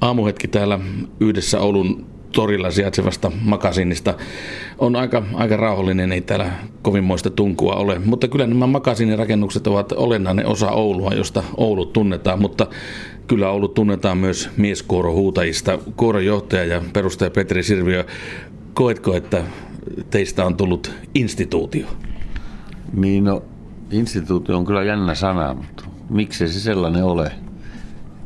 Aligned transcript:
aamuhetki 0.00 0.48
täällä 0.48 0.78
yhdessä 1.20 1.60
Oulun 1.60 2.06
torilla 2.32 2.70
sijaitsevasta 2.70 3.32
makasinista 3.40 4.14
on 4.78 4.96
aika, 4.96 5.22
aika 5.34 5.56
rauhallinen, 5.56 6.12
ei 6.12 6.20
täällä 6.20 6.50
kovinmoista 6.82 7.30
tunkua 7.30 7.74
ole. 7.74 7.98
Mutta 7.98 8.28
kyllä 8.28 8.46
nämä 8.46 8.66
makasinirakennukset 8.66 9.66
ovat 9.66 9.92
olennainen 9.92 10.46
osa 10.46 10.70
Oulua, 10.70 11.10
josta 11.10 11.42
Oulu 11.56 11.86
tunnetaan, 11.86 12.40
mutta 12.40 12.66
kyllä 13.26 13.50
Oulu 13.50 13.68
tunnetaan 13.68 14.18
myös 14.18 14.50
mieskuorohuutajista. 14.56 15.78
Kuoron 15.96 16.24
johtaja 16.24 16.64
ja 16.64 16.82
perustaja 16.92 17.30
Petri 17.30 17.62
Sirviö, 17.62 18.04
koetko, 18.74 19.14
että 19.14 19.44
teistä 20.10 20.44
on 20.44 20.56
tullut 20.56 20.92
instituutio? 21.14 21.86
Niin, 22.92 23.24
no, 23.24 23.42
instituutio 23.90 24.56
on 24.56 24.64
kyllä 24.64 24.82
jännä 24.82 25.14
sana, 25.14 25.54
mutta 25.54 25.84
miksi 26.10 26.48
se 26.48 26.60
sellainen 26.60 27.04
ole? 27.04 27.32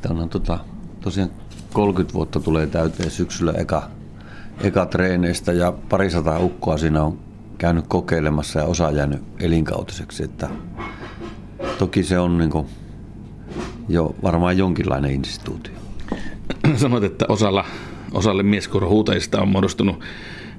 Tämä 0.03 0.23
on 0.23 0.29
tota, 0.29 0.59
tosiaan 1.01 1.31
30 1.75 2.15
vuotta 2.15 2.41
tulee 2.41 2.67
täyteen 2.67 3.11
syksyllä 3.11 3.53
eka, 3.53 3.91
eka 4.61 4.87
treeneistä 4.87 5.53
ja 5.53 5.73
parisataa 5.89 6.39
ukkoa 6.39 6.79
siinä 6.79 7.03
on 7.03 7.19
käynyt 7.59 7.87
kokeilemassa 7.89 8.59
ja 8.59 8.65
osa 8.65 8.91
jäänyt 8.91 9.23
elinkautiseksi. 9.41 10.25
Että 10.25 10.49
toki 11.79 12.03
se 12.03 12.19
on 12.19 12.39
niin 12.39 12.51
kuin 12.51 12.67
jo 13.89 14.15
varmaan 14.23 14.59
jonkinlainen 14.59 15.11
instituutio. 15.11 15.75
Sanoit, 16.77 17.05
että 17.05 17.25
osalla, 17.29 17.65
osalle 18.13 18.43
mieskuorohuutajista 18.43 19.41
on 19.41 19.49
muodostunut 19.49 20.01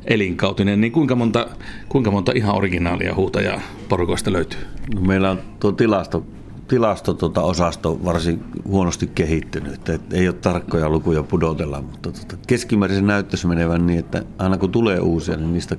elinkautinen, 0.06 0.82
niin 0.82 0.92
kuinka 0.92 1.16
monta, 1.16 1.48
kuinka 1.90 2.12
monta 2.12 2.32
ihan 2.36 2.56
originaalia 2.56 3.16
huutajaa 3.16 3.62
porukoista 3.90 4.34
löytyy? 4.34 4.60
No 4.96 5.02
meillä 5.02 5.32
on 5.32 5.42
tuo 5.60 5.72
tilasto 5.72 6.26
tilastoosasto 6.68 7.94
tota, 7.94 8.06
varsin 8.06 8.44
huonosti 8.68 9.08
kehittynyt. 9.08 9.90
Et 9.90 10.14
ei 10.14 10.28
ole 10.28 10.36
tarkkoja 10.36 10.90
lukuja 10.90 11.24
pudotella, 11.24 11.82
mutta 11.82 12.12
tota, 12.12 12.38
keskimäärin 12.48 13.08
näyttäisi 13.08 13.48
menevän 13.48 13.88
niin, 13.88 14.00
että 14.00 14.24
aina 14.38 14.58
kun 14.58 14.72
tulee 14.72 15.00
uusia, 15.00 15.38
niin 15.38 15.54
niistä 15.54 15.78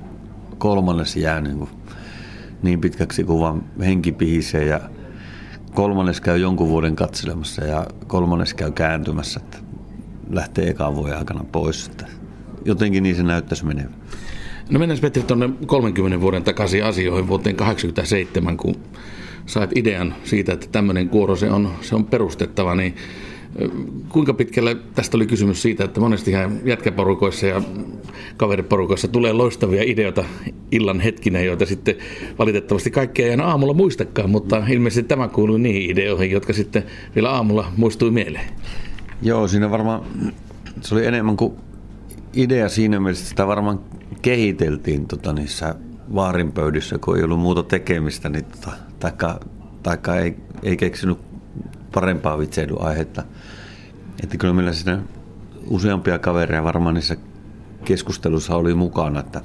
kolmannes 0.57 1.15
jää 1.15 1.41
niin, 1.41 1.57
kuin, 1.57 1.69
niin 2.63 2.81
pitkäksi 2.81 3.23
kuin 3.23 3.39
vaan 3.39 3.63
henki 3.79 4.11
pihisee 4.11 4.65
ja 4.65 4.79
kolmannes 5.73 6.21
käy 6.21 6.37
jonkun 6.37 6.69
vuoden 6.69 6.95
katselemassa 6.95 7.65
ja 7.65 7.87
kolmannes 8.07 8.53
käy 8.53 8.71
kääntymässä, 8.71 9.39
että 9.43 9.57
lähtee 10.29 10.69
ekan 10.69 10.95
vuoden 10.95 11.17
aikana 11.17 11.43
pois. 11.51 11.87
Että 11.87 12.05
jotenkin 12.65 13.03
niin 13.03 13.15
se 13.15 13.23
näyttäisi 13.23 13.65
menevän. 13.65 13.95
No 14.69 14.79
mennään 14.79 15.01
Petri 15.01 15.23
tuonne 15.23 15.49
30 15.65 16.21
vuoden 16.21 16.43
takaisin 16.43 16.85
asioihin 16.85 17.27
vuoteen 17.27 17.55
1987, 17.55 18.57
kun 18.57 18.75
sait 19.47 19.77
idean 19.77 20.15
siitä, 20.23 20.53
että 20.53 20.67
tämmöinen 20.71 21.09
kuoro 21.09 21.35
se 21.35 21.51
on, 21.51 21.69
se 21.81 21.95
on 21.95 22.05
perustettava, 22.05 22.75
niin 22.75 22.95
kuinka 24.09 24.33
pitkälle 24.33 24.77
tästä 24.95 25.17
oli 25.17 25.27
kysymys 25.27 25.61
siitä, 25.61 25.83
että 25.83 25.99
monesti 25.99 26.31
jätkäporukoissa 26.65 27.45
ja 27.45 27.61
kaveriporukoissa 28.37 29.07
tulee 29.07 29.33
loistavia 29.33 29.83
ideoita 29.85 30.23
illan 30.71 30.99
hetkinä, 30.99 31.39
joita 31.39 31.65
sitten 31.65 31.95
valitettavasti 32.39 32.91
kaikki 32.91 33.23
ei 33.23 33.31
aina 33.31 33.45
aamulla 33.45 33.73
muistakaan, 33.73 34.29
mutta 34.29 34.63
ilmeisesti 34.69 35.03
tämä 35.07 35.27
kuului 35.27 35.59
niihin 35.59 35.91
ideoihin, 35.91 36.31
jotka 36.31 36.53
sitten 36.53 36.83
vielä 37.15 37.31
aamulla 37.31 37.71
muistui 37.77 38.11
mieleen. 38.11 38.47
Joo, 39.21 39.47
siinä 39.47 39.71
varmaan 39.71 40.01
se 40.81 40.95
oli 40.95 41.05
enemmän 41.05 41.37
kuin 41.37 41.53
idea 42.33 42.69
siinä 42.69 42.99
mielessä, 42.99 43.21
että 43.21 43.29
sitä 43.29 43.47
varmaan 43.47 43.79
kehiteltiin 44.21 45.07
tota, 45.07 45.33
niissä 45.33 45.75
vaarinpöydissä, 46.15 46.97
kun 46.97 47.17
ei 47.17 47.23
ollut 47.23 47.39
muuta 47.39 47.63
tekemistä, 47.63 48.29
niin 48.29 48.45
tota, 48.45 48.71
taikka, 48.99 49.39
taikka 49.83 50.15
ei, 50.15 50.37
ei 50.63 50.77
keksinyt 50.77 51.17
parempaa 51.93 52.37
vitseiluaihetta. 52.37 53.23
Että 54.23 54.37
kyllä 54.37 54.53
meillä 54.53 54.73
siinä 54.73 54.99
useampia 55.67 56.19
kavereja 56.19 56.63
varmaan 56.63 56.95
niissä 56.95 57.15
keskustelussa 57.85 58.55
oli 58.55 58.73
mukana, 58.73 59.19
että, 59.19 59.41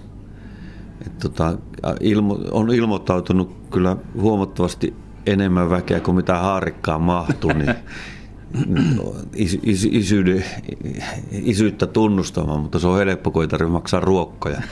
että 1.06 1.28
tota, 1.28 1.58
ilmo, 2.00 2.38
on 2.50 2.70
ilmoittautunut 2.70 3.56
kyllä 3.70 3.96
huomattavasti 4.20 4.94
enemmän 5.26 5.70
väkeä 5.70 6.00
kuin 6.00 6.16
mitä 6.16 6.38
haarikkaan 6.38 7.02
mahtuu, 7.02 7.52
niin 7.52 7.74
is, 9.34 9.58
is, 9.62 9.88
isyyden, 9.92 10.44
isyyttä 11.32 11.86
tunnustamaan, 11.86 12.60
mutta 12.60 12.78
se 12.78 12.86
on 12.86 12.98
helppo, 12.98 13.30
kun 13.30 13.42
ei 13.42 13.48
tarvitse 13.48 13.72
maksaa 13.72 14.00
ruokkoja. 14.00 14.62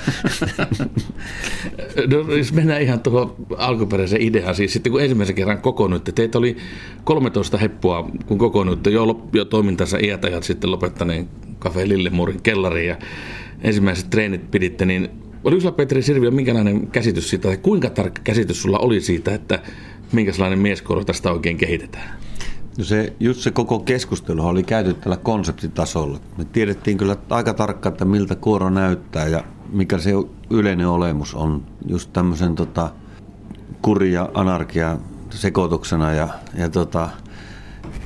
no, 2.11 2.35
jos 2.37 2.53
mennään 2.53 2.83
ihan 2.83 3.01
tuohon 3.01 3.35
alkuperäiseen 3.57 4.23
ideaan, 4.23 4.55
siis 4.55 4.73
sitten 4.73 4.93
kun 4.93 5.03
ensimmäisen 5.03 5.37
kerran 5.37 5.61
kokoonnuitte, 5.61 6.13
teitä 6.13 6.39
oli 6.39 6.57
13 7.05 7.59
heppua, 7.59 8.11
kun 8.27 8.39
kokoonnuitte 8.39 8.91
jo, 8.91 9.29
jo 9.33 9.45
toimintansa 9.45 9.99
iätäjät 10.03 10.43
sitten 10.43 10.71
lopettaneen 10.71 11.29
Cafe 11.61 11.89
Lillemurin 11.89 12.43
kellariin 12.43 12.89
ja 12.89 12.97
ensimmäiset 13.63 14.11
treenit 14.11 14.51
piditte, 14.51 14.87
niin 14.87 15.09
oli 15.45 15.61
sulla 15.61 15.75
Petri 15.75 16.03
Sirviö 16.03 16.31
minkälainen 16.31 16.87
käsitys 16.87 17.31
siitä, 17.31 17.49
tai 17.49 17.57
kuinka 17.57 17.91
tarkka 17.91 18.21
käsitys 18.25 18.63
sulla 18.63 18.79
oli 18.79 19.01
siitä, 19.01 19.35
että 19.35 19.63
minkälainen 20.13 20.59
mieskoulu 20.59 21.05
tästä 21.05 21.33
oikein 21.33 21.57
kehitetään? 21.57 22.30
No 22.81 22.85
se, 22.85 23.13
just 23.21 23.41
se 23.41 23.51
koko 23.51 23.79
keskustelu 23.79 24.47
oli 24.47 24.63
käyty 24.63 24.95
tällä 24.95 25.17
konseptitasolla. 25.17 26.19
Me 26.39 26.45
tiedettiin 26.45 26.99
kyllä 26.99 27.17
aika 27.31 27.55
tarkkaan, 27.55 27.93
että 27.93 28.05
miltä 28.05 28.35
kuoro 28.35 28.71
näyttää 28.71 29.27
ja 29.27 29.45
mikä 29.73 29.99
se 29.99 30.11
yleinen 30.51 30.89
olemus 30.89 31.35
on 31.35 31.63
just 31.89 32.13
tämmöisen 32.13 32.55
tota, 32.55 32.91
kuri 33.83 34.13
ja 34.13 34.29
anarkia 34.35 34.99
sekoituksena 35.31 36.13
ja, 36.13 36.29
ja, 36.55 36.69
tota, 36.69 37.09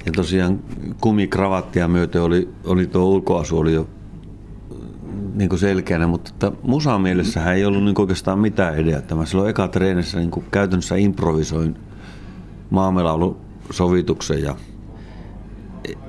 ja 0.07 0.12
tosiaan 0.12 0.61
kumikravattia 1.01 1.89
myöten 1.89 2.23
oli, 2.23 2.49
oli 2.65 2.87
tuo 2.87 3.05
ulkoasu 3.05 3.59
oli 3.59 3.75
jo 3.75 3.89
niin 5.35 5.49
kuin 5.49 5.59
selkeänä, 5.59 6.06
mutta 6.06 6.31
että 6.31 6.53
musa 6.62 6.99
mielessähän 6.99 7.55
ei 7.55 7.65
ollut 7.65 7.85
niin 7.85 8.01
oikeastaan 8.01 8.39
mitään 8.39 8.81
ideaa. 8.81 9.17
Mä 9.17 9.27
silloin 9.27 9.51
eka 9.51 9.69
treenissä 9.69 10.19
niin 10.19 10.31
käytännössä 10.51 10.97
improvisoin 10.97 11.77
maamelaulu 12.71 13.44
sovituksen 13.71 14.43
ja 14.43 14.57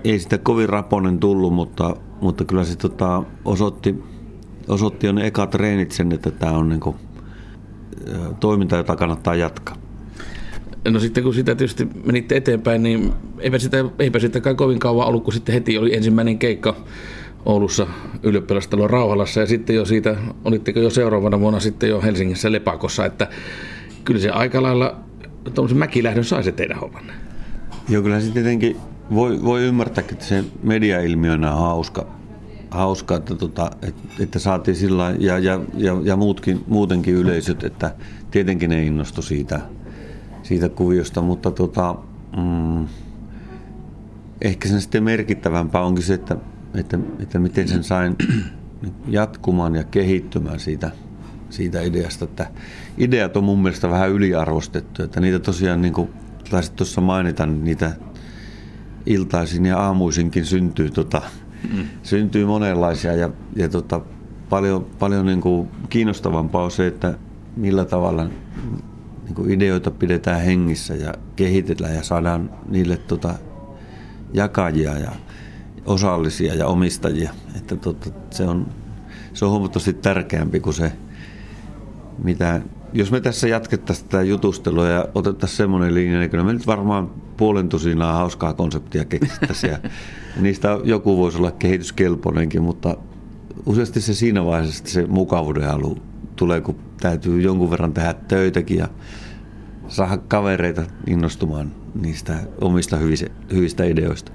ei 0.04 0.20
sitä 0.20 0.38
kovin 0.38 0.70
raponen 0.70 1.20
tullut, 1.20 1.54
mutta, 1.54 1.96
mutta 2.22 2.46
kyllä 2.46 2.64
se 2.64 2.76
tota, 2.76 3.24
osoitti, 3.46 4.04
osoitti 4.68 5.08
jo 5.08 5.14
ne 5.14 5.28
ekat 5.28 5.50
treenit 5.50 5.92
sen, 5.92 6.12
että 6.12 6.32
tämä 6.32 6.52
on 6.52 6.70
niinku, 6.70 6.96
toiminta, 8.40 8.76
jota 8.76 8.96
kannattaa 8.96 9.36
jatkaa. 9.36 9.76
No 10.90 11.00
sitten 11.00 11.24
kun 11.24 11.34
sitä 11.34 11.56
tietysti 11.56 11.88
menitte 12.06 12.38
eteenpäin, 12.38 12.84
niin 12.84 13.14
eipä 13.40 13.60
sitä, 13.60 13.86
eipä 14.00 14.20
sitä 14.20 14.40
kai 14.40 14.56
kovin 14.56 14.80
kauan 14.80 15.08
ollut, 15.08 15.24
kun 15.24 15.34
sitten 15.34 15.54
heti 15.54 15.78
oli 15.78 15.96
ensimmäinen 15.96 16.40
keikka 16.40 16.76
Oulussa 17.46 17.88
ylioppilastalon 18.24 18.90
Rauhalassa 18.90 19.40
ja 19.40 19.46
sitten 19.46 19.76
jo 19.76 19.86
siitä, 19.86 20.16
olitteko 20.46 20.80
jo 20.80 20.90
seuraavana 20.90 21.40
vuonna 21.40 21.60
sitten 21.60 21.90
jo 21.90 22.02
Helsingissä 22.02 22.52
Lepakossa, 22.52 23.06
että 23.06 23.28
kyllä 24.04 24.20
se 24.20 24.30
aika 24.30 24.62
lailla 24.62 24.96
tuommoisen 25.54 25.78
mäkilähdön 25.78 26.24
sai 26.24 26.44
se 26.44 26.52
teidän 26.52 26.80
hommanne. 26.80 27.14
Joo, 27.90 28.04
kyllä 28.04 28.20
se 28.20 28.32
tietenkin 28.32 28.78
voi, 29.14 29.44
voi 29.44 29.64
ymmärtää, 29.64 30.04
että 30.12 30.26
se 30.26 30.44
mediailmiönä 30.64 31.54
on 31.54 31.60
hauska, 31.60 32.08
hauska 32.72 33.16
että, 33.16 33.36
tota, 33.36 33.72
että, 33.82 34.02
että 34.20 34.40
saatiin 34.40 34.76
sillä 34.76 35.16
ja, 35.20 35.40
ja, 35.40 35.60
ja, 35.74 35.94
ja 36.04 36.16
muutkin, 36.16 36.64
muutenkin 36.68 37.14
yleisöt, 37.14 37.64
että 37.64 37.96
tietenkin 38.32 38.70
ne 38.70 38.84
innostu 38.84 39.22
siitä, 39.22 39.62
siitä 40.44 40.70
kuviosta, 40.70 41.22
mutta 41.22 41.52
tota, 41.52 41.96
mm, 42.38 42.88
ehkä 44.42 44.68
sen 44.68 44.82
sitten 44.82 45.04
merkittävämpää 45.04 45.82
onkin 45.82 46.04
se, 46.04 46.14
että, 46.14 46.38
että, 46.76 47.00
että 47.20 47.40
miten 47.40 47.68
sen 47.68 47.84
sain 47.84 48.16
jatkumaan 49.08 49.76
ja 49.76 49.84
kehittymään 49.84 50.60
siitä, 50.60 50.92
siitä 51.50 51.82
ideasta, 51.82 52.26
että 52.26 52.48
ideat 52.98 53.38
on 53.38 53.44
mun 53.44 53.62
mielestä 53.62 53.90
vähän 53.90 54.12
yliarvostettu, 54.12 55.04
että 55.04 55.20
niitä 55.20 55.40
tosiaan 55.40 55.82
niin 55.82 55.94
kuin 55.94 56.10
taisit 56.50 56.76
tuossa 56.76 57.02
mainita, 57.02 57.46
niitä 57.46 57.92
iltaisin 59.06 59.66
ja 59.66 59.80
aamuisinkin 59.80 60.46
syntyy, 60.46 60.92
tota, 60.92 61.22
mm. 61.74 61.86
syntyy 62.04 62.46
monenlaisia 62.46 63.14
ja, 63.14 63.30
ja 63.56 63.70
tota, 63.70 64.02
paljon, 64.50 64.86
paljon 65.00 65.26
niin 65.26 65.42
kuin 65.42 65.70
kiinnostavampaa 65.90 66.64
on 66.64 66.72
se, 66.72 66.88
että 66.88 67.18
millä 67.56 67.86
tavalla 67.86 68.24
niin 69.24 69.36
kuin 69.36 69.52
ideoita 69.52 69.92
pidetään 69.92 70.42
hengissä 70.42 70.96
ja 70.96 71.14
kehitetään 71.36 71.96
ja 71.96 72.04
saadaan 72.04 72.50
niille 72.70 72.98
tota, 72.98 73.36
jakajia 74.34 74.98
ja 74.98 75.12
osallisia 75.86 76.56
ja 76.56 76.68
omistajia. 76.68 77.32
Että 77.58 77.76
tota, 77.76 78.10
se, 78.32 78.44
on, 78.44 78.68
se 79.34 79.46
on 79.46 79.52
huomattavasti 79.52 79.94
tärkeämpi 79.94 80.60
kuin 80.60 80.74
se, 80.74 80.92
mitä 82.24 82.62
jos 82.96 83.12
me 83.12 83.22
tässä 83.22 83.48
jatkettaisiin 83.48 84.10
tätä 84.10 84.24
jutustelua 84.24 84.88
ja 84.88 85.06
otettaisiin 85.16 85.58
semmoinen 85.58 85.94
linja, 85.94 86.20
niin 86.20 86.30
kyllä 86.30 86.44
me 86.44 86.54
nyt 86.54 86.68
varmaan 86.68 87.12
puolen 87.38 87.70
tusinaa 87.70 88.14
hauskaa 88.14 88.54
konseptia 88.54 89.06
keksittäisiin. 89.06 89.72
Ja 89.72 89.80
niistä 90.42 90.80
joku 90.84 91.18
voisi 91.18 91.38
olla 91.38 91.52
kehityskelpoinenkin, 91.52 92.64
mutta 92.64 92.98
useasti 93.66 94.02
se 94.02 94.14
siinä 94.14 94.46
vaiheessa 94.46 94.84
se 94.88 95.08
mukavuuden 95.08 95.68
halu 95.68 95.98
tulee, 96.36 96.62
kun 96.62 96.76
täytyy 97.02 97.42
jonkun 97.42 97.72
verran 97.72 97.94
tehdä 97.94 98.14
töitäkin 98.14 98.78
ja 98.78 98.88
saada 99.88 100.18
kavereita 100.18 100.84
innostumaan 101.08 101.72
niistä 102.02 102.34
omista 102.62 102.98
hyvistä, 102.98 103.28
hyvistä 103.54 103.84
ideoista. 103.84 104.32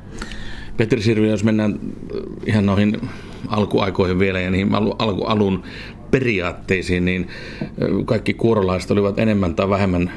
Petri 0.77 1.03
Sirvi, 1.03 1.29
jos 1.29 1.45
mennään 1.45 1.81
ihan 2.47 2.67
noihin 2.67 3.01
alkuaikoihin 3.49 4.19
vielä 4.19 4.41
ja 4.41 4.51
niihin 4.51 4.75
alun 5.27 5.63
periaatteisiin, 6.11 7.05
niin 7.05 7.29
kaikki 8.05 8.35
kuorolaiset 8.35 8.91
olivat 8.91 9.19
enemmän 9.19 9.55
tai 9.55 9.69
vähemmän, 9.69 10.13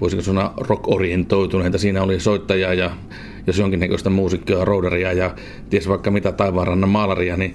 voisiko 0.00 0.22
sanoa 0.22 0.54
rock-orientoituneita. 0.56 1.78
Siinä 1.78 2.02
oli 2.02 2.20
soittajaa 2.20 2.74
ja 2.74 2.90
jos 3.46 3.58
jonkinnäköistä 3.58 4.10
muusikkoa, 4.10 4.64
roudaria 4.64 5.12
ja 5.12 5.34
ties 5.70 5.88
vaikka 5.88 6.10
mitä 6.10 6.32
taivaanrannan 6.32 6.90
maalaria, 6.90 7.36
niin 7.36 7.54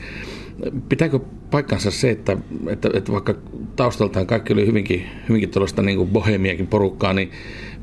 pitääkö 0.90 1.20
paikkansa 1.52 1.92
se, 1.92 2.10
että, 2.10 2.38
että, 2.68 2.90
että 2.94 3.12
vaikka 3.12 3.34
taustaltaan 3.76 4.28
kaikki 4.28 4.54
oli 4.54 4.68
hyvinkin, 4.68 5.06
hyvinkin 5.30 5.50
tuollaista 5.50 5.82
niin 5.82 6.08
bohemiakin 6.08 6.68
porukkaa, 6.68 7.14
niin 7.14 7.32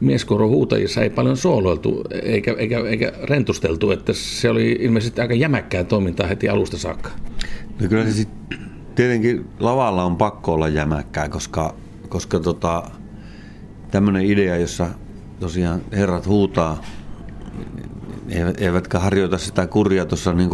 mieskoro 0.00 0.48
huutajissa 0.48 1.02
ei 1.02 1.10
paljon 1.10 1.36
sooloiltu 1.36 2.04
eikä, 2.22 2.54
eikä, 2.58 2.78
eikä 2.78 3.12
rentusteltu, 3.22 3.90
että 3.90 4.12
se 4.12 4.50
oli 4.50 4.76
ilmeisesti 4.80 5.20
aika 5.20 5.34
jämäkkää 5.34 5.84
toimintaa 5.84 6.26
heti 6.26 6.48
alusta 6.48 6.78
saakka. 6.78 7.10
No 7.80 7.88
kyllä 7.88 8.04
se 8.04 8.12
sit, 8.12 8.28
tietenkin 8.98 9.48
lavalla 9.60 10.04
on 10.04 10.16
pakko 10.16 10.52
olla 10.52 10.68
jämäkkää, 10.68 11.28
koska, 11.28 11.74
koska 12.08 12.40
tota, 12.40 12.90
tämmöinen 13.90 14.26
idea, 14.26 14.56
jossa 14.56 14.86
tosiaan 15.40 15.80
herrat 15.92 16.26
huutaa, 16.26 16.82
eivätkä 18.58 18.98
harjoita 18.98 19.38
sitä 19.38 19.66
kurjaa 19.66 20.06
tuossa 20.06 20.32
niin 20.32 20.50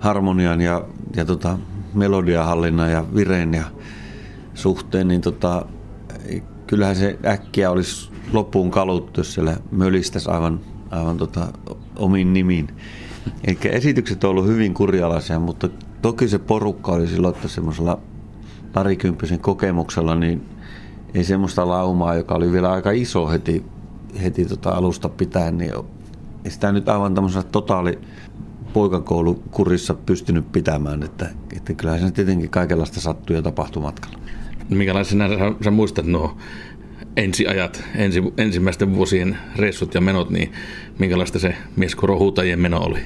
harmonian 0.00 0.60
ja, 0.60 0.84
ja 1.16 1.24
tota, 1.24 1.58
melodiahallinnan 1.94 2.92
ja 2.92 3.04
vireen 3.14 3.54
ja 3.54 3.64
suhteen, 4.54 5.08
niin 5.08 5.20
tota, 5.20 5.66
kyllähän 6.66 6.96
se 6.96 7.18
äkkiä 7.26 7.70
olisi 7.70 8.10
loppuun 8.32 8.70
kaluttu, 8.70 9.20
jos 9.20 9.34
siellä 9.34 9.56
mölistäisi 9.70 10.30
aivan, 10.30 10.60
aivan 10.90 11.16
tota, 11.16 11.48
omin 11.96 12.32
nimiin. 12.32 12.68
Eli 13.44 13.58
esitykset 13.64 14.24
on 14.24 14.30
ollut 14.30 14.46
hyvin 14.46 14.74
kurjalaisia, 14.74 15.38
mutta 15.38 15.68
toki 16.02 16.28
se 16.28 16.38
porukka 16.38 16.92
oli 16.92 17.06
silloin, 17.06 17.34
että 17.34 17.48
semmoisella 17.48 18.00
parikymppisen 18.72 19.40
kokemuksella, 19.40 20.14
niin 20.14 20.48
ei 21.14 21.24
semmoista 21.24 21.68
laumaa, 21.68 22.14
joka 22.14 22.34
oli 22.34 22.52
vielä 22.52 22.72
aika 22.72 22.90
iso 22.90 23.28
heti, 23.28 23.64
heti 24.22 24.44
tota 24.44 24.70
alusta 24.70 25.08
pitäen, 25.08 25.58
niin 25.58 25.72
ei 26.44 26.50
sitä 26.50 26.72
nyt 26.72 26.88
aivan 26.88 27.14
tämmöisellä 27.14 27.48
totaali 27.52 27.98
poikakoulukurissa 28.72 29.94
pystynyt 29.94 30.52
pitämään, 30.52 31.02
että, 31.02 31.30
että 31.56 31.74
kyllähän 31.74 32.00
se 32.00 32.10
tietenkin 32.10 32.50
kaikenlaista 32.50 33.00
sattuu 33.00 33.36
ja 33.36 33.42
tapahtuu 33.42 33.82
matkalla. 33.82 34.18
Minkälaisena 34.68 35.28
sä, 35.28 35.52
sä 35.64 35.70
muistat 35.70 36.06
nuo 36.06 36.36
ensiajat, 37.16 37.84
ensi, 37.94 38.22
ensimmäisten 38.38 38.94
vuosien 38.94 39.38
reissut 39.56 39.94
ja 39.94 40.00
menot, 40.00 40.30
niin 40.30 40.52
minkälaista 40.98 41.38
se 41.38 41.54
mieskorohuutajien 41.76 42.60
meno 42.60 42.78
oli? 42.78 43.00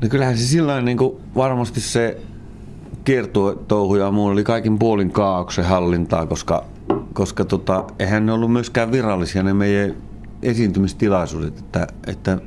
No 0.00 0.08
kyllähän 0.08 0.38
se 0.38 0.46
sillä 0.46 0.80
niin 0.80 0.98
kuin 0.98 1.16
varmasti 1.36 1.80
se 1.80 2.20
kiertuetouhu 3.04 3.96
ja 3.96 4.10
muu 4.10 4.26
oli 4.26 4.44
kaikin 4.44 4.78
puolin 4.78 5.10
kaauksen 5.10 5.64
hallintaa, 5.64 6.26
koska, 6.26 6.64
koska 7.12 7.44
tota, 7.44 7.84
eihän 7.98 8.26
ne 8.26 8.32
ollut 8.32 8.52
myöskään 8.52 8.92
virallisia 8.92 9.42
ne 9.42 9.54
meidän 9.54 9.96
esiintymistilaisuudet, 10.42 11.58
että, 11.58 11.86
että, 12.06 12.38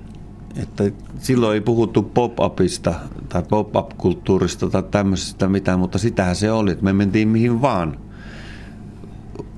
että 0.61 0.91
silloin 1.19 1.53
ei 1.53 1.61
puhuttu 1.61 2.03
pop-upista 2.03 2.93
tai 3.29 3.43
pop-up-kulttuurista 3.49 4.69
tai 4.69 4.83
tämmöisestä 4.83 5.49
mitään, 5.49 5.79
mutta 5.79 5.97
sitähän 5.97 6.35
se 6.35 6.51
oli, 6.51 6.71
että 6.71 6.83
me 6.83 6.93
mentiin 6.93 7.27
mihin 7.27 7.61
vaan 7.61 7.97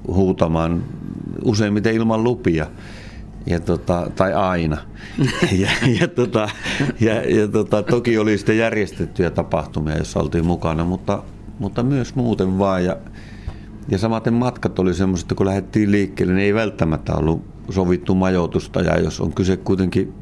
huutamaan 0.08 0.84
useimmiten 1.46 1.94
ilman 1.94 2.24
lupia. 2.24 2.68
Ja 3.46 3.60
tota, 3.60 4.12
tai 4.16 4.34
aina. 4.34 4.78
ja, 5.64 5.70
ja, 6.00 6.08
tota, 6.08 6.50
ja, 7.00 7.14
ja 7.16 7.48
tota, 7.48 7.84
toki 7.84 8.18
oli 8.18 8.38
sitten 8.38 8.58
järjestettyjä 8.58 9.30
tapahtumia, 9.30 9.96
joissa 9.96 10.20
oltiin 10.20 10.46
mukana, 10.46 10.84
mutta, 10.84 11.24
mutta 11.60 11.84
myös 11.84 12.16
muuten 12.16 12.60
vaan. 12.60 12.86
Ja, 12.86 12.98
ja 13.90 13.98
samaten 13.98 14.34
matkat 14.34 14.80
oli 14.80 14.94
semmoiset, 14.94 15.26
että 15.26 15.36
kun 15.36 15.46
lähdettiin 15.46 15.92
liikkeelle, 15.92 16.34
niin 16.34 16.46
ei 16.46 16.54
välttämättä 16.54 17.14
ollut 17.14 17.46
sovittu 17.70 18.16
majoitusta. 18.16 18.82
Ja 18.82 19.00
jos 19.00 19.22
on 19.22 19.34
kyse 19.34 19.58
kuitenkin 19.58 20.14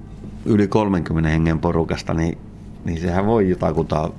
yli 0.45 0.67
30 0.67 1.29
hengen 1.29 1.59
porukasta, 1.59 2.13
niin, 2.13 2.37
niin 2.85 3.01
sehän 3.01 3.25
voi 3.25 3.49
jotakuta 3.49 4.09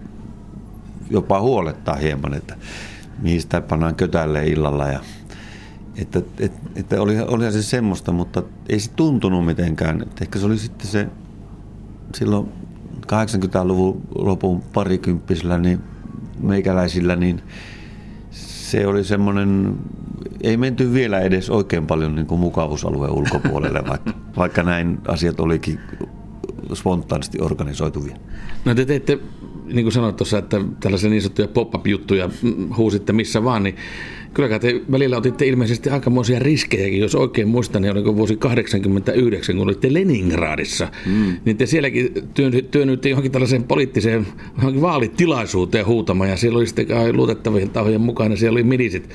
jopa 1.10 1.40
huolettaa 1.40 1.94
hieman, 1.94 2.34
että 2.34 2.56
mihin 3.22 3.40
sitä 3.40 3.60
pannaan 3.60 3.94
kötälle 3.94 4.46
illalla 4.46 4.86
ja 4.86 5.00
että, 6.00 6.22
et, 6.38 6.52
että 6.76 7.02
oli, 7.02 7.18
olihan 7.20 7.52
se 7.52 7.62
semmoista, 7.62 8.12
mutta 8.12 8.42
ei 8.68 8.80
se 8.80 8.90
tuntunut 8.90 9.46
mitenkään. 9.46 10.02
Että 10.02 10.24
ehkä 10.24 10.38
se 10.38 10.46
oli 10.46 10.58
sitten 10.58 10.86
se 10.86 11.08
silloin 12.14 12.48
80-luvun 13.06 14.02
lopun 14.14 14.62
parikymppisellä 14.72 15.58
niin 15.58 15.80
meikäläisillä, 16.40 17.16
niin 17.16 17.42
se 18.30 18.86
oli 18.86 19.04
semmoinen, 19.04 19.76
ei 20.42 20.56
menty 20.56 20.92
vielä 20.92 21.20
edes 21.20 21.50
oikein 21.50 21.86
paljon 21.86 22.14
niin 22.14 22.26
kuin 22.26 22.40
mukavuusalueen 22.40 23.12
ulkopuolelle, 23.12 23.82
vaikka, 23.88 24.12
vaikka 24.36 24.62
näin 24.62 24.98
asiat 25.08 25.40
olikin 25.40 25.80
spontaanisti 26.74 27.38
organisoituvia. 27.40 28.16
No 28.64 28.74
te 28.74 28.84
teitte, 28.86 29.18
niin 29.72 29.84
kuin 29.84 29.92
sanoit 29.92 30.16
tuossa, 30.16 30.38
että 30.38 30.60
tällaisia 30.80 31.10
niin 31.10 31.22
sanottuja 31.22 31.48
pop-up-juttuja 31.48 32.30
huusitte 32.76 33.12
missä 33.12 33.44
vaan, 33.44 33.62
niin 33.62 33.76
Kyllä 34.34 34.58
te 34.58 34.80
välillä 34.90 35.16
otitte 35.16 35.46
ilmeisesti 35.46 35.90
aikamoisia 35.90 36.38
riskejäkin, 36.38 37.00
jos 37.00 37.14
oikein 37.14 37.48
muistan, 37.48 37.82
niin 37.82 37.92
oliko 37.92 38.16
vuosi 38.16 38.36
89, 38.36 39.56
kun 39.56 39.64
olitte 39.64 39.92
Leningradissa, 39.92 40.88
mm. 41.06 41.36
niin 41.44 41.56
te 41.56 41.66
sielläkin 41.66 42.12
työnnytte 42.70 43.08
johonkin 43.08 43.32
tällaiseen 43.32 43.64
poliittiseen 43.64 44.26
johonkin 44.56 44.82
vaalitilaisuuteen 44.82 45.86
huutamaan, 45.86 46.30
ja 46.30 46.36
siellä 46.36 46.56
oli 46.56 46.66
sitten 46.66 47.16
luotettavien 47.16 47.70
tahojen 47.70 48.00
mukana, 48.00 48.36
siellä 48.36 48.56
oli 48.56 48.62
milisit, 48.62 49.08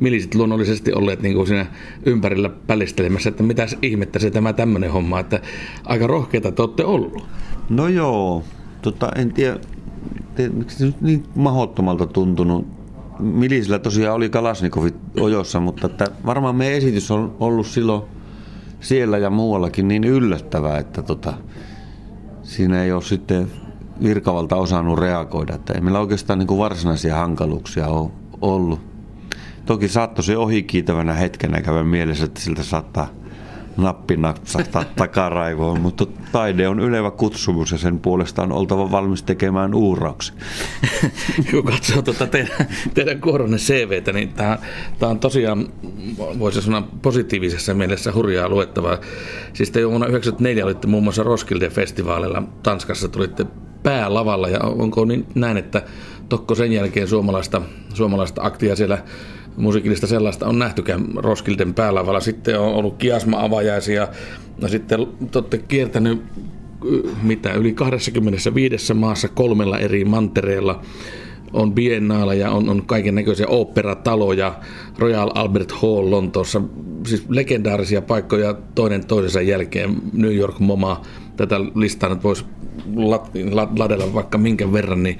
milisit 0.00 0.34
luonnollisesti 0.34 0.92
olleet 0.92 1.22
niin 1.22 1.34
kuin 1.34 1.46
siinä 1.46 1.66
ympärillä 2.06 2.48
pälistelemässä, 2.66 3.28
että 3.28 3.42
mitäs 3.42 3.76
ihmettä 3.82 4.18
se 4.18 4.30
tämä 4.30 4.52
tämmöinen 4.52 4.92
homma, 4.92 5.20
että 5.20 5.40
aika 5.84 6.06
rohkeita 6.06 6.52
te 6.52 6.62
olette 6.62 6.84
ollut. 6.84 7.24
No 7.70 7.88
joo, 7.88 8.44
tota, 8.82 9.10
en 9.16 9.32
tiedä, 9.32 9.60
miksi 10.52 10.78
se 10.78 10.84
nyt 10.84 11.00
niin 11.00 11.24
mahdottomalta 11.34 12.06
tuntunut 12.06 12.66
Milisillä 13.18 13.78
tosiaan 13.78 14.16
oli 14.16 14.28
Kalasnikovit 14.28 14.94
ojossa, 15.20 15.60
mutta 15.60 15.86
että 15.86 16.06
varmaan 16.26 16.56
meidän 16.56 16.78
esitys 16.78 17.10
on 17.10 17.36
ollut 17.40 17.66
silloin 17.66 18.02
siellä 18.80 19.18
ja 19.18 19.30
muuallakin 19.30 19.88
niin 19.88 20.04
yllättävää, 20.04 20.78
että 20.78 21.02
tota, 21.02 21.34
siinä 22.42 22.84
ei 22.84 22.92
ole 22.92 23.02
sitten 23.02 23.50
virkavalta 24.02 24.56
osannut 24.56 24.98
reagoida. 24.98 25.54
Että 25.54 25.72
ei 25.72 25.80
meillä 25.80 26.00
oikeastaan 26.00 26.38
niin 26.38 26.46
kuin 26.46 26.58
varsinaisia 26.58 27.16
hankaluuksia 27.16 27.88
ole 27.88 28.10
ollut. 28.40 28.80
Toki 29.66 29.88
saattoi 29.88 30.24
se 30.24 30.36
ohikiitävänä 30.36 31.12
hetkenä 31.12 31.60
käydä 31.60 31.84
mielessä, 31.84 32.24
että 32.24 32.40
siltä 32.40 32.62
saattaa 32.62 33.08
nappi 33.76 34.18
takaraivoon, 34.96 35.80
mutta 35.80 36.06
taide 36.32 36.68
on 36.68 36.80
ylevä 36.80 37.10
kutsumus 37.10 37.72
ja 37.72 37.78
sen 37.78 37.98
puolesta 37.98 38.42
on 38.42 38.52
oltava 38.52 38.90
valmis 38.90 39.22
tekemään 39.22 39.74
uurauksia. 39.74 40.34
Kun 41.50 41.64
katsoo 41.64 42.02
tuota 42.02 42.26
teidän, 42.26 42.68
teidän 42.94 43.20
kuoronne 43.20 43.56
CVtä, 43.56 44.12
niin 44.12 44.28
tämä, 44.28 44.58
tämä 44.98 45.10
on 45.10 45.18
tosiaan, 45.18 45.68
voisi 46.18 46.62
sanoa 46.62 46.88
positiivisessa 47.02 47.74
mielessä 47.74 48.12
hurjaa 48.12 48.48
luettavaa. 48.48 48.98
Siis 49.52 49.70
te 49.70 49.78
vuonna 49.78 50.06
1994 50.06 50.64
olitte 50.64 50.86
muun 50.86 51.02
muassa 51.02 51.22
Roskilde-festivaalilla 51.22 52.42
Tanskassa, 52.62 53.08
tulitte 53.08 53.46
päälavalla 53.82 54.48
ja 54.48 54.60
onko 54.60 55.04
niin 55.04 55.26
näin, 55.34 55.56
että 55.56 55.82
Tokko 56.32 56.54
sen 56.54 56.72
jälkeen 56.72 57.08
suomalaista, 57.08 57.62
suomalaista 57.94 58.42
aktia 58.44 58.76
siellä 58.76 58.98
musiikillista 59.56 60.06
sellaista 60.06 60.46
on 60.46 60.58
nähtykään 60.58 61.06
Roskilden 61.16 61.74
päälavalla. 61.74 62.20
Sitten 62.20 62.60
on 62.60 62.74
ollut 62.74 62.96
kiasma-avajaisia. 62.96 64.08
Ja 64.58 64.68
sitten 64.68 65.00
olette 65.34 65.58
kiertänyt 65.58 66.22
mitä, 67.22 67.52
yli 67.52 67.72
25 67.72 68.94
maassa 68.94 69.28
kolmella 69.28 69.78
eri 69.78 70.04
mantereella. 70.04 70.80
On 71.52 71.74
biennaaleja, 71.74 72.50
on, 72.50 72.68
on 72.68 72.82
kaiken 72.86 73.14
näköisiä 73.14 73.46
oopperataloja, 73.48 74.54
Royal 74.98 75.30
Albert 75.34 75.72
Hall 75.72 76.10
Lontoossa, 76.10 76.62
siis 77.06 77.24
legendaarisia 77.28 78.02
paikkoja 78.02 78.54
toinen 78.74 79.06
toisensa 79.06 79.40
jälkeen, 79.40 79.96
New 80.12 80.34
York 80.34 80.58
MoMA, 80.58 81.02
tätä 81.36 81.60
listaa 81.60 82.08
nyt 82.08 82.24
voisi 82.24 82.44
ladella 83.76 84.14
vaikka 84.14 84.38
minkä 84.38 84.72
verran, 84.72 85.02
niin 85.02 85.18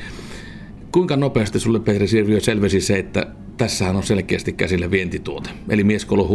kuinka 0.93 1.17
nopeasti 1.17 1.61
sulle 1.61 1.81
Petri 1.81 2.09
Sirviö 2.09 2.41
selvisi 2.41 2.81
se, 2.81 2.99
että 2.99 3.27
tässähän 3.63 3.97
on 3.97 4.03
selkeästi 4.03 4.53
käsillä 4.53 4.91
vientituote. 4.91 5.51
Eli 5.69 5.85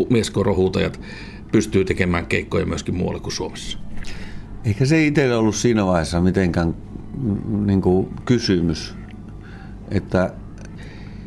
mieskorohuutajat 0.09 0.99
pystyy 1.51 1.85
tekemään 1.85 2.25
keikkoja 2.25 2.65
myöskin 2.65 2.95
muualle 2.95 3.19
kuin 3.19 3.33
Suomessa. 3.33 3.77
Eikä 4.65 4.85
se 4.85 5.05
itselle 5.05 5.35
ollut 5.35 5.55
siinä 5.55 5.85
vaiheessa 5.85 6.21
mitenkään 6.21 6.75
mm, 7.17 7.67
niin 7.67 7.81
kuin 7.81 8.07
kysymys. 8.25 8.95
Että 9.91 10.33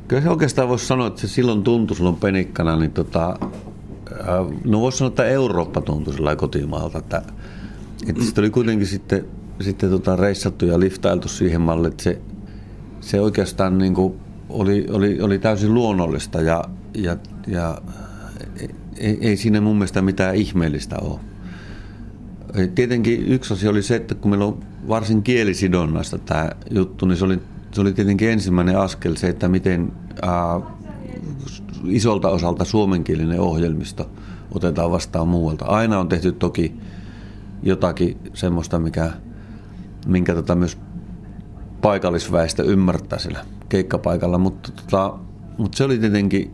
kyllä 0.09 0.23
se 0.23 0.31
oikeastaan 0.31 0.69
voisi 0.69 0.87
sanoa, 0.87 1.07
että 1.07 1.21
se 1.21 1.29
silloin 1.29 1.63
tuntui 1.63 1.97
silloin 1.97 2.17
penikkana, 2.17 2.77
niin 2.77 2.91
tota, 2.91 3.39
no 4.65 4.81
voisi 4.81 4.99
sanoa, 4.99 5.09
että 5.09 5.25
Eurooppa 5.25 5.81
tuntui 5.81 6.15
sillä 6.15 6.37
kotimaalta. 6.37 6.99
Että, 6.99 7.23
että 8.09 8.25
sitten 8.25 8.43
oli 8.43 8.51
kuitenkin 8.51 8.87
sitten 8.87 9.25
sitten 9.61 9.91
tota 9.91 10.17
reissattu 10.17 10.67
ja 10.67 10.81
liftailtu 10.81 11.29
siihen 11.29 11.61
malliin, 11.61 11.93
että 11.93 12.03
se, 12.03 12.21
se 13.01 13.21
oikeastaan 13.21 13.79
niin 13.79 13.95
kuin 13.95 14.30
oli, 14.51 14.87
oli, 14.91 15.21
oli 15.21 15.39
täysin 15.39 15.75
luonnollista 15.75 16.41
ja, 16.41 16.65
ja, 16.95 17.17
ja 17.47 17.81
ei, 18.97 19.19
ei 19.21 19.37
siinä 19.37 19.61
mun 19.61 19.77
mielestä 19.77 20.03
mitään 20.03 20.35
ihmeellistä 20.35 20.97
ole. 20.99 21.21
Tietenkin 22.75 23.27
yksi 23.27 23.55
asia 23.55 23.71
oli 23.71 23.83
se, 23.83 23.97
että 23.97 24.15
kun 24.15 24.31
meillä 24.31 24.45
on 24.45 24.61
varsin 24.89 25.23
kielisidonnasta 25.23 26.19
tämä 26.19 26.51
juttu, 26.71 27.07
niin 27.07 27.17
se 27.17 27.25
oli, 27.25 27.39
se 27.73 27.81
oli 27.81 27.93
tietenkin 27.93 28.31
ensimmäinen 28.31 28.79
askel 28.79 29.15
se, 29.15 29.29
että 29.29 29.49
miten 29.49 29.93
ää, 30.23 30.61
isolta 31.85 32.29
osalta 32.29 32.65
suomenkielinen 32.65 33.41
ohjelmisto 33.41 34.11
otetaan 34.53 34.91
vastaan 34.91 35.29
muualta. 35.29 35.65
Aina 35.65 35.99
on 35.99 36.09
tehty 36.09 36.33
toki 36.33 36.77
jotakin 37.63 38.17
semmoista, 38.35 38.79
mikä, 38.79 39.11
minkä 40.07 40.35
tota 40.35 40.55
myös 40.55 40.79
paikallisväestö 41.83 42.63
ymmärtää 42.63 43.19
sillä 43.19 43.45
keikkapaikalla, 43.69 44.39
mutta, 44.39 44.73
tota, 44.73 45.19
mutta 45.59 45.77
se 45.77 45.85
oli 45.85 45.99
tietenkin 45.99 46.51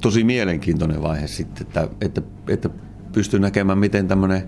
tosi 0.00 0.24
mielenkiintoinen 0.24 1.02
vaihe 1.02 1.26
sitten, 1.26 1.66
että, 1.66 1.88
että, 2.00 2.22
että 2.48 2.70
pystyi 3.12 3.40
näkemään, 3.40 3.78
miten 3.78 4.08
tämmöinen 4.08 4.42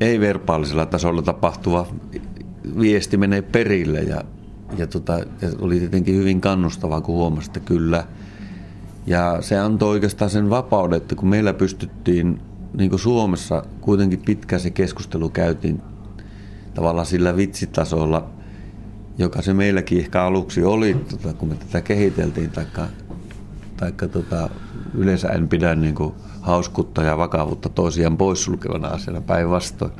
ei-verbaalisella 0.00 0.86
tasolla 0.86 1.22
tapahtuva 1.22 1.86
viesti 2.80 3.16
menee 3.16 3.42
perille 3.42 4.00
ja, 4.00 4.24
ja, 4.78 4.86
tota, 4.86 5.18
ja 5.18 5.48
oli 5.60 5.78
tietenkin 5.78 6.14
hyvin 6.14 6.40
kannustavaa, 6.40 7.00
kun 7.00 7.14
huomasi, 7.14 7.48
että 7.48 7.60
kyllä. 7.60 8.04
Ja 9.06 9.38
se 9.40 9.58
antoi 9.58 9.90
oikeastaan 9.90 10.30
sen 10.30 10.50
vapauden, 10.50 10.96
että 10.96 11.14
kun 11.14 11.28
meillä 11.28 11.54
pystyttiin, 11.54 12.40
niin 12.78 12.90
kuin 12.90 13.00
Suomessa 13.00 13.62
kuitenkin 13.80 14.22
pitkään 14.26 14.60
se 14.60 14.70
keskustelu 14.70 15.28
käytiin 15.30 15.82
tavallaan 16.74 17.06
sillä 17.06 17.36
vitsitasolla, 17.36 18.30
joka 19.18 19.42
se 19.42 19.54
meilläkin 19.54 19.98
ehkä 19.98 20.22
aluksi 20.22 20.64
oli, 20.64 20.94
tota, 21.10 21.32
kun 21.32 21.48
me 21.48 21.54
tätä 21.54 21.80
kehiteltiin, 21.80 22.50
taikka, 22.50 22.88
taikka 23.76 24.08
tota, 24.08 24.50
yleensä 24.94 25.28
en 25.28 25.48
pidä 25.48 25.74
niin 25.74 25.94
kuin 25.94 26.14
hauskutta 26.40 27.02
ja 27.02 27.18
vakavuutta 27.18 27.68
toisiaan 27.68 28.16
poissulkevana 28.16 28.88
asiana 28.88 29.20
päinvastoin. 29.20 29.92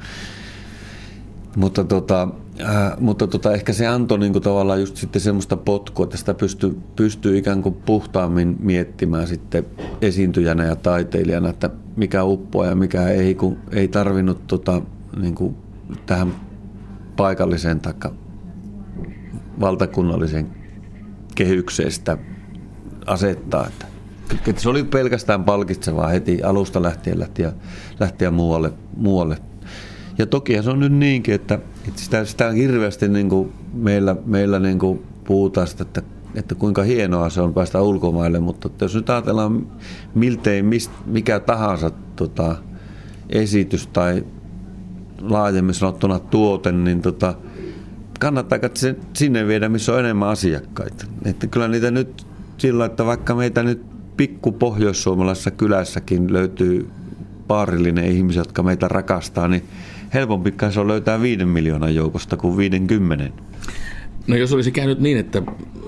Mutta, 1.56 1.84
tota, 1.84 2.28
äh, 2.60 2.92
mutta 3.00 3.26
tota, 3.26 3.52
ehkä 3.52 3.72
se 3.72 3.86
antoi 3.86 4.18
niin 4.18 4.32
kuin 4.32 4.42
tavallaan 4.42 4.80
just 4.80 4.96
sitten 4.96 5.22
semmoista 5.22 5.56
potkua, 5.56 6.04
että 6.04 6.16
sitä 6.16 6.34
pystyy, 6.34 6.80
pystyy 6.96 7.38
ikään 7.38 7.62
kuin 7.62 7.74
puhtaammin 7.74 8.56
miettimään 8.60 9.26
sitten 9.26 9.66
esiintyjänä 10.02 10.64
ja 10.64 10.76
taiteilijana, 10.76 11.48
että 11.48 11.70
mikä 11.96 12.24
uppoaa 12.24 12.66
ja 12.66 12.74
mikä 12.74 13.08
ei, 13.08 13.34
kun 13.34 13.56
ei 13.70 13.88
tarvinnut 13.88 14.46
tota, 14.46 14.82
niin 15.16 15.34
kuin 15.34 15.56
tähän 16.06 16.34
paikalliseen 17.16 17.80
tai 17.80 17.94
valtakunnalliseen 19.60 20.46
kehykseen 21.34 21.92
sitä 21.92 22.18
asettaa. 23.06 23.66
Että 23.66 23.86
että 24.32 24.62
se 24.62 24.68
oli 24.68 24.84
pelkästään 24.84 25.44
palkitsevaa 25.44 26.08
heti 26.08 26.42
alusta 26.42 26.82
lähtien 26.82 27.20
lähteä, 27.20 27.52
lähteä 28.00 28.30
muualle, 28.30 28.72
muualle. 28.96 29.38
Ja 30.18 30.26
toki 30.26 30.62
se 30.62 30.70
on 30.70 30.80
nyt 30.80 30.92
niinkin, 30.92 31.34
että, 31.34 31.58
että 31.88 32.00
sitä, 32.00 32.24
sitä 32.24 32.50
hirveästi 32.50 33.08
niin 33.08 33.28
kuin 33.28 33.52
meillä, 33.72 34.16
meillä 34.26 34.58
niin 34.58 34.78
kuin 34.78 35.02
puhutaan 35.24 35.66
sitä, 35.66 35.82
että, 35.82 36.02
että 36.34 36.54
kuinka 36.54 36.82
hienoa 36.82 37.30
se 37.30 37.40
on 37.40 37.54
päästä 37.54 37.82
ulkomaille, 37.82 38.40
mutta 38.40 38.70
jos 38.80 38.94
nyt 38.94 39.10
ajatellaan 39.10 39.66
miltei 40.14 40.62
mist, 40.62 40.90
mikä 41.06 41.40
tahansa 41.40 41.90
tota, 42.16 42.56
esitys 43.30 43.86
tai 43.86 44.24
laajemmin 45.20 45.74
sanottuna 45.74 46.18
tuote, 46.18 46.72
niin 46.72 47.02
tota, 47.02 47.34
kannattaa 48.20 48.58
se 48.74 48.96
sinne 49.12 49.46
viedä, 49.46 49.68
missä 49.68 49.92
on 49.92 50.00
enemmän 50.00 50.28
asiakkaita. 50.28 51.06
Että 51.24 51.46
kyllä 51.46 51.68
niitä 51.68 51.90
nyt 51.90 52.26
sillä, 52.58 52.84
että 52.84 53.04
vaikka 53.06 53.34
meitä 53.34 53.62
nyt 53.62 53.82
pikku 54.16 54.52
pohjoissuomalaisessa 54.52 55.50
kylässäkin 55.50 56.32
löytyy 56.32 56.88
paarillinen 57.48 58.04
ihmisiä, 58.04 58.40
jotka 58.40 58.62
meitä 58.62 58.88
rakastaa, 58.88 59.48
niin 59.48 59.64
helpompi 60.14 60.54
se 60.70 60.80
on 60.80 60.88
löytää 60.88 61.22
viiden 61.22 61.48
miljoonan 61.48 61.94
joukosta 61.94 62.36
kuin 62.36 62.56
viiden 62.56 62.86
kymmenen. 62.86 63.32
No 64.26 64.36
jos 64.36 64.52
olisi 64.52 64.72
käynyt 64.72 65.00
niin, 65.00 65.18
että 65.18 65.42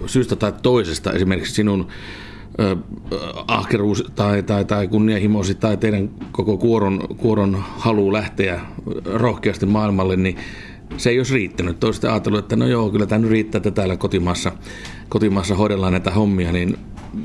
syystä 0.07 0.37
tai 0.37 0.53
toisesta 0.63 1.13
esimerkiksi 1.13 1.55
sinun 1.55 1.89
ahkeruus 3.49 4.05
tai, 4.15 4.43
tai, 4.43 4.65
tai 4.65 4.89
kunnianhimoisi 4.89 5.55
tai 5.55 5.77
teidän 5.77 6.11
koko 6.33 6.57
kuoron, 6.57 7.01
kuoron 7.17 7.65
halu 7.77 8.13
lähteä 8.13 8.61
rohkeasti 9.05 9.67
maailmalle, 9.67 10.17
niin 10.17 10.37
se 10.97 11.11
ei 11.11 11.19
olisi 11.19 11.35
riittänyt. 11.35 11.81
Toista 11.81 12.11
ajatellut, 12.13 12.39
että 12.39 12.57
no 12.57 12.67
joo, 12.67 12.91
kyllä 12.91 13.07
tämä 13.07 13.19
nyt 13.19 13.31
riittää, 13.31 13.57
että 13.57 13.71
täällä 13.71 13.97
kotimaassa, 13.97 14.53
kotimaassa 15.09 15.55
hoidellaan 15.55 15.93
näitä 15.93 16.11
hommia, 16.11 16.53
niin 16.53 16.79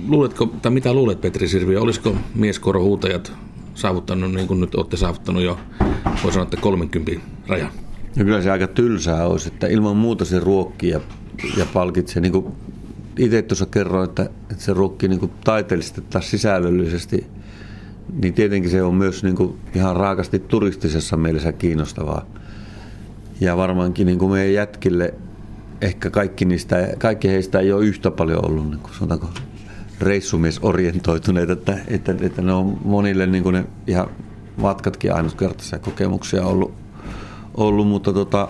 luuletko, 0.07 0.45
tai 0.45 0.71
mitä 0.71 0.93
luulet 0.93 1.21
Petri 1.21 1.47
Sirvi, 1.47 1.77
olisiko 1.77 2.15
mieskorohuutajat 2.35 3.33
saavuttanut, 3.75 4.31
niin 4.31 4.47
kuin 4.47 4.61
nyt 4.61 4.75
olette 4.75 4.97
saavuttanut 4.97 5.43
jo, 5.43 5.59
voi 6.23 6.31
sanoa, 6.31 6.43
että 6.43 6.57
30 6.57 7.11
raja? 7.47 7.69
No 8.15 8.25
kyllä 8.25 8.41
se 8.41 8.51
aika 8.51 8.67
tylsää 8.67 9.27
olisi, 9.27 9.47
että 9.47 9.67
ilman 9.67 9.97
muuta 9.97 10.25
se 10.25 10.39
ruokkii 10.39 10.89
ja, 10.89 11.01
ja 11.57 11.65
palkitsee. 11.73 12.21
Niin 12.21 12.31
kuin 12.31 12.45
itse 13.17 13.41
tuossa 13.41 13.65
kerroin, 13.65 14.09
että, 14.09 14.23
että 14.23 14.63
se 14.63 14.73
ruokkii 14.73 15.09
niin 15.09 15.19
kuin 15.19 15.31
taiteellisesti 15.43 16.01
tai 16.01 16.23
sisällöllisesti, 16.23 17.25
niin 18.21 18.33
tietenkin 18.33 18.71
se 18.71 18.83
on 18.83 18.95
myös 18.95 19.23
niin 19.23 19.35
kuin 19.35 19.57
ihan 19.75 19.95
raakasti 19.95 20.39
turistisessa 20.39 21.17
mielessä 21.17 21.51
kiinnostavaa. 21.51 22.25
Ja 23.41 23.57
varmaankin 23.57 24.07
niin 24.07 24.19
kuin 24.19 24.31
meidän 24.31 24.53
jätkille 24.53 25.13
ehkä 25.81 26.09
kaikki, 26.09 26.45
niistä, 26.45 26.87
kaikki 26.97 27.27
heistä 27.27 27.59
ei 27.59 27.71
ole 27.71 27.85
yhtä 27.85 28.11
paljon 28.11 28.45
ollut, 28.45 28.69
niin 28.69 28.79
kuin 28.79 28.93
sanotaanko 28.93 29.27
reissumiesorientoituneita, 30.01 31.53
että, 31.53 31.77
että, 31.87 32.15
että 32.21 32.41
ne 32.41 32.53
on 32.53 32.77
monille 32.85 33.25
niin 33.25 33.43
kuin 33.43 33.53
ne 33.53 33.65
ihan 33.87 34.07
matkatkin 34.57 35.13
ainutkertaisia 35.13 35.79
kokemuksia 35.79 36.45
ollut, 36.45 36.73
ollut 37.57 37.87
mutta, 37.87 38.13
tota, 38.13 38.47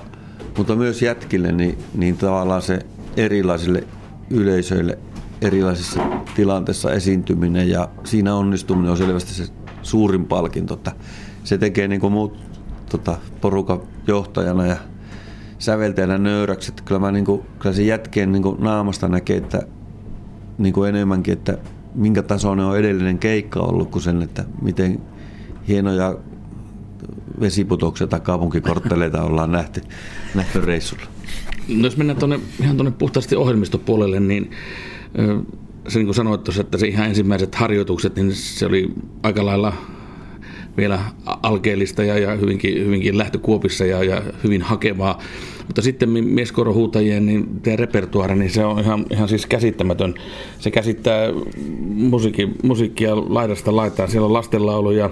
mutta 0.57 0.75
myös 0.75 1.01
jätkille 1.01 1.51
niin, 1.51 1.77
niin 1.93 2.17
tavallaan 2.17 2.62
se 2.62 2.79
erilaisille 3.17 3.83
yleisöille 4.29 4.98
erilaisissa 5.41 6.00
tilanteissa 6.36 6.93
esiintyminen 6.93 7.69
ja 7.69 7.89
siinä 8.03 8.36
onnistuminen 8.36 8.91
on 8.91 8.98
selvästi 8.98 9.33
se 9.33 9.48
suurin 9.81 10.25
palkinto. 10.25 10.74
Että 10.74 10.91
se 11.43 11.57
tekee 11.57 11.88
niin 11.88 12.01
kuin 12.01 12.13
muut 12.13 12.50
tota, 12.91 13.17
porukan 13.41 13.79
johtajana 14.07 14.65
ja 14.65 14.75
säveltäjänä 15.60 16.17
nöyräksi. 16.17 16.71
Että 16.71 16.83
kyllä, 16.86 17.00
mä, 17.00 17.12
niin 17.12 17.25
kuin, 17.25 17.41
kyllä 17.60 17.75
se 17.75 17.83
jätkien 17.83 18.31
niin 18.31 18.43
kuin 18.43 18.57
naamasta 18.60 19.07
näkee, 19.07 19.38
että 19.38 19.62
niin 20.57 20.74
kuin 20.74 20.89
enemmänkin, 20.89 21.33
että 21.33 21.57
minkä 21.95 22.24
tasoinen 22.24 22.65
on 22.65 22.77
edellinen 22.77 23.19
keikka 23.19 23.60
ollut 23.60 23.91
kuin 23.91 24.01
sen, 24.01 24.21
että 24.21 24.43
miten 24.62 25.01
hienoja 25.67 26.17
vesiputoksia 27.39 28.07
tai 28.07 28.19
kaupunkikortteleita 28.19 29.24
ollaan 29.29 29.51
nähty, 29.51 29.81
nähty 30.36 30.62
reissulla. 30.62 31.03
No 31.67 31.83
jos 31.83 31.98
mennään 31.98 32.19
tuonne, 32.19 32.39
ihan 32.62 32.77
tuonne 32.77 32.91
puhtaasti 32.91 33.36
ohjelmistopuolelle, 33.36 34.19
niin 34.19 34.51
se 35.88 36.00
niin 36.00 36.07
kuin 36.07 36.15
sanoit 36.15 36.43
tuossa, 36.43 36.62
että 36.62 36.77
se 36.77 36.88
ihan 36.88 37.07
ensimmäiset 37.07 37.55
harjoitukset, 37.55 38.15
niin 38.15 38.36
se 38.36 38.65
oli 38.65 38.93
aika 39.24 39.45
lailla 39.45 39.74
vielä 40.78 41.00
alkeellista 41.44 42.04
ja, 42.04 42.18
ja 42.18 42.36
hyvinkin, 42.36 42.86
hyvinkin 42.86 43.18
lähtökuopissa 43.18 43.86
ja, 43.86 44.04
ja 44.04 44.22
hyvin 44.44 44.62
hakevaa. 44.62 45.20
Mutta 45.68 45.82
sitten 45.82 46.10
mieskorohuutajien 46.10 47.25
niin 47.25 47.62
repertuaari, 47.75 48.36
niin 48.36 48.51
se 48.51 48.66
on 48.66 48.80
ihan, 48.80 49.06
ihan 49.10 49.30
siis 49.30 49.46
käsittämätön. 49.46 50.13
Se 50.60 50.72
käsittää 50.72 51.28
musiikki, 51.94 52.50
musiikkia 52.63 53.16
laidasta 53.16 53.75
laitaan. 53.75 54.12
Siellä 54.12 54.25
on 54.25 54.34
lastenlauluja, 54.34 55.10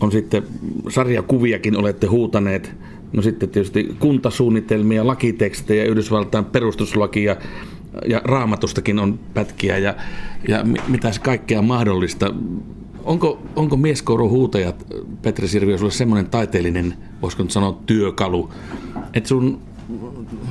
on 0.00 0.12
sitten 0.12 0.42
sarjakuviakin 0.88 1.76
olette 1.76 2.06
huutaneet. 2.06 2.72
No 3.12 3.22
sitten 3.22 3.48
tietysti 3.48 3.94
kuntasuunnitelmia, 3.98 5.06
lakitekstejä, 5.06 5.84
Yhdysvaltain 5.84 6.44
perustuslakia 6.44 7.36
ja 8.06 8.20
raamatustakin 8.24 8.98
on 8.98 9.18
pätkiä 9.34 9.78
ja, 9.78 9.94
ja 10.48 10.64
mitä 10.88 11.10
kaikkea 11.22 11.62
mahdollista. 11.62 12.34
Onko, 13.04 13.42
onko 13.56 13.76
mieskoruhuutajat, 13.76 14.86
Petri 15.22 15.48
Sirviö, 15.48 15.78
sulle 15.78 15.92
semmoinen 15.92 16.30
taiteellinen, 16.30 16.94
voisiko 17.22 17.42
nyt 17.42 17.52
sanoa, 17.52 17.78
työkalu, 17.86 18.50
että 19.14 19.28
sun 19.28 19.60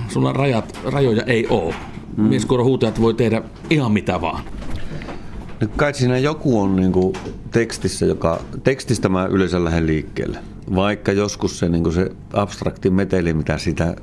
sulla 0.07 0.33
rajat, 0.33 0.79
rajoja 0.86 1.24
ei 1.24 1.48
ole. 1.48 1.75
Mm. 2.17 2.24
Mieskuorohuutajat 2.24 3.01
voi 3.01 3.13
tehdä 3.13 3.41
ihan 3.69 3.91
mitä 3.91 4.22
vaan. 4.22 4.43
No 5.62 5.67
kai 5.75 5.93
siinä 5.93 6.17
joku 6.17 6.62
on 6.62 6.75
niin 6.75 6.91
kuin 6.91 7.15
tekstissä, 7.51 8.05
joka, 8.05 8.41
tekstistä 8.63 9.10
mä 9.10 9.25
yleensä 9.25 9.63
lähden 9.63 9.88
liikkeelle. 9.88 10.39
Vaikka 10.75 11.12
joskus 11.12 11.60
se, 11.60 11.69
niin 11.69 11.83
kuin 11.83 11.93
se 11.93 12.12
abstrakti 12.33 12.89
meteli, 12.89 13.33
mitä 13.33 13.57
sitä 13.57 13.95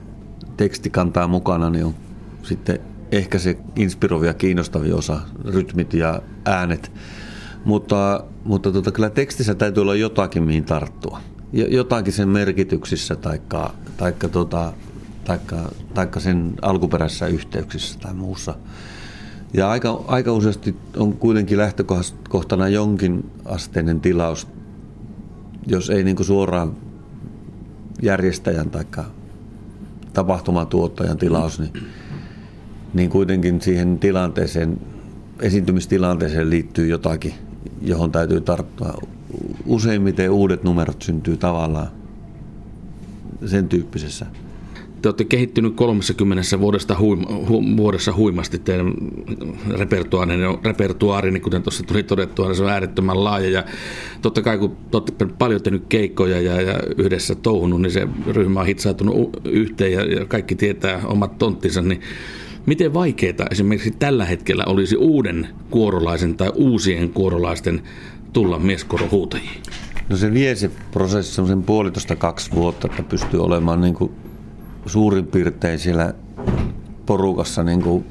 teksti 0.57 0.91
kantaa 0.91 1.29
mukana, 1.29 1.71
niin 1.71 1.85
on 1.85 1.95
sitten 2.43 2.79
ehkä 3.13 3.39
se 3.39 3.59
inspiroiva 3.77 4.27
ja 4.27 4.35
kiinnostavia 4.35 4.97
osa, 4.97 5.21
rytmit 5.45 5.95
ja 5.95 6.23
äänet. 6.45 6.93
Mutta, 7.65 8.25
mutta 8.45 8.73
tota, 8.73 8.93
kyllä 8.93 9.11
tekstissä 9.11 9.55
täytyy 9.55 9.81
olla 9.81 9.95
jotakin, 9.95 10.43
mihin 10.43 10.65
tarttua. 10.65 11.21
Jotakin 11.53 12.13
sen 12.13 12.29
merkityksissä 12.29 13.17
tai 13.17 13.41
taikka, 13.97 14.29
tota, 14.29 14.73
taikka, 15.25 15.57
taikka 15.95 16.21
sen 16.21 16.55
alkuperäisissä 16.63 17.27
yhteyksissä 17.27 17.99
tai 17.99 18.15
muussa. 18.15 18.55
Ja 19.55 19.71
aika, 19.71 20.05
aika 20.07 20.33
useasti 20.33 20.77
on 20.97 21.13
kuitenkin 21.13 21.59
lähtökohtana 21.59 22.69
jonkin 22.69 23.31
asteinen 23.45 24.01
tilaus, 24.01 24.49
jos 25.67 25.91
ei 25.91 26.05
niin 26.05 26.25
suoraan 26.25 26.77
järjestäjän 28.03 28.71
tai 28.71 28.85
tapahtumatuottajan 30.13 31.19
tilaus, 31.19 31.61
niin, 31.61 31.73
niin 32.95 33.11
kuitenkin 33.11 33.61
siihen 33.61 33.99
tilanteeseen, 33.99 34.81
esiintymistilanteeseen 35.41 36.51
liittyy 36.51 36.87
jotakin, 36.87 37.35
johon 37.83 38.13
täytyy 38.13 38.41
tarttua. 38.41 38.95
Useimmiten 39.67 40.31
uudet 40.31 40.65
numerot 40.65 41.03
syntyy 41.03 41.37
tavallaan 41.37 41.89
sen 43.47 43.69
tyyppisessä 43.69 44.27
te 45.03 45.09
olette 45.09 45.25
kehittynyt 45.25 45.77
30 45.77 46.61
vuodesta 46.61 46.99
huima, 46.99 47.27
hu, 47.49 47.63
vuodessa 47.77 48.15
huimasti 48.15 48.59
teidän 48.59 48.93
repertuaari, 50.65 51.31
niin 51.31 51.43
kuten 51.43 51.63
tuossa 51.63 51.83
tuli 51.83 52.03
todettua, 52.03 52.47
niin 52.47 52.57
se 52.57 52.63
on 52.63 52.71
äärettömän 52.71 53.25
laaja 53.25 53.51
ja 53.51 53.65
totta 54.23 54.43
kai 54.43 54.59
kun 54.59 54.77
olette 54.93 55.27
paljon 55.39 55.63
tehnyt 55.63 55.85
keikkoja 55.89 56.41
ja, 56.41 56.61
ja 56.61 56.81
yhdessä 56.99 57.35
touhunut, 57.35 57.83
niin 57.83 57.93
se 57.93 58.09
ryhmä 58.27 58.61
on 58.61 58.67
hitsautunut 58.67 59.41
yhteen 59.45 59.93
ja, 59.93 60.05
ja 60.05 60.25
kaikki 60.25 60.55
tietää 60.55 61.01
omat 61.05 61.39
tonttinsa, 61.39 61.83
niin 61.83 62.01
miten 62.67 62.95
vaikeaa 62.95 63.47
esimerkiksi 63.51 63.91
tällä 63.91 64.25
hetkellä 64.25 64.65
olisi 64.67 64.97
uuden 64.97 65.49
kuorolaisen 65.71 66.37
tai 66.37 66.53
uusien 66.55 67.11
kuorolaisten 67.11 67.83
tulla 68.33 68.59
mieskorohuutajiin? 68.59 69.63
No 70.09 70.17
se 70.17 70.33
vie 70.33 70.55
se 70.55 70.71
prosessi 70.91 71.47
sen 71.47 71.63
puolitoista 71.63 72.17
kaksi 72.17 72.51
vuotta, 72.53 72.87
että 72.87 73.03
pystyy 73.03 73.43
olemaan 73.45 73.81
niin 73.81 73.95
kuin 73.95 74.13
suurin 74.87 75.27
piirtein 75.27 75.79
siellä 75.79 76.15
porukassa 77.07 77.65
niin 77.65 77.83
kuin 77.83 78.05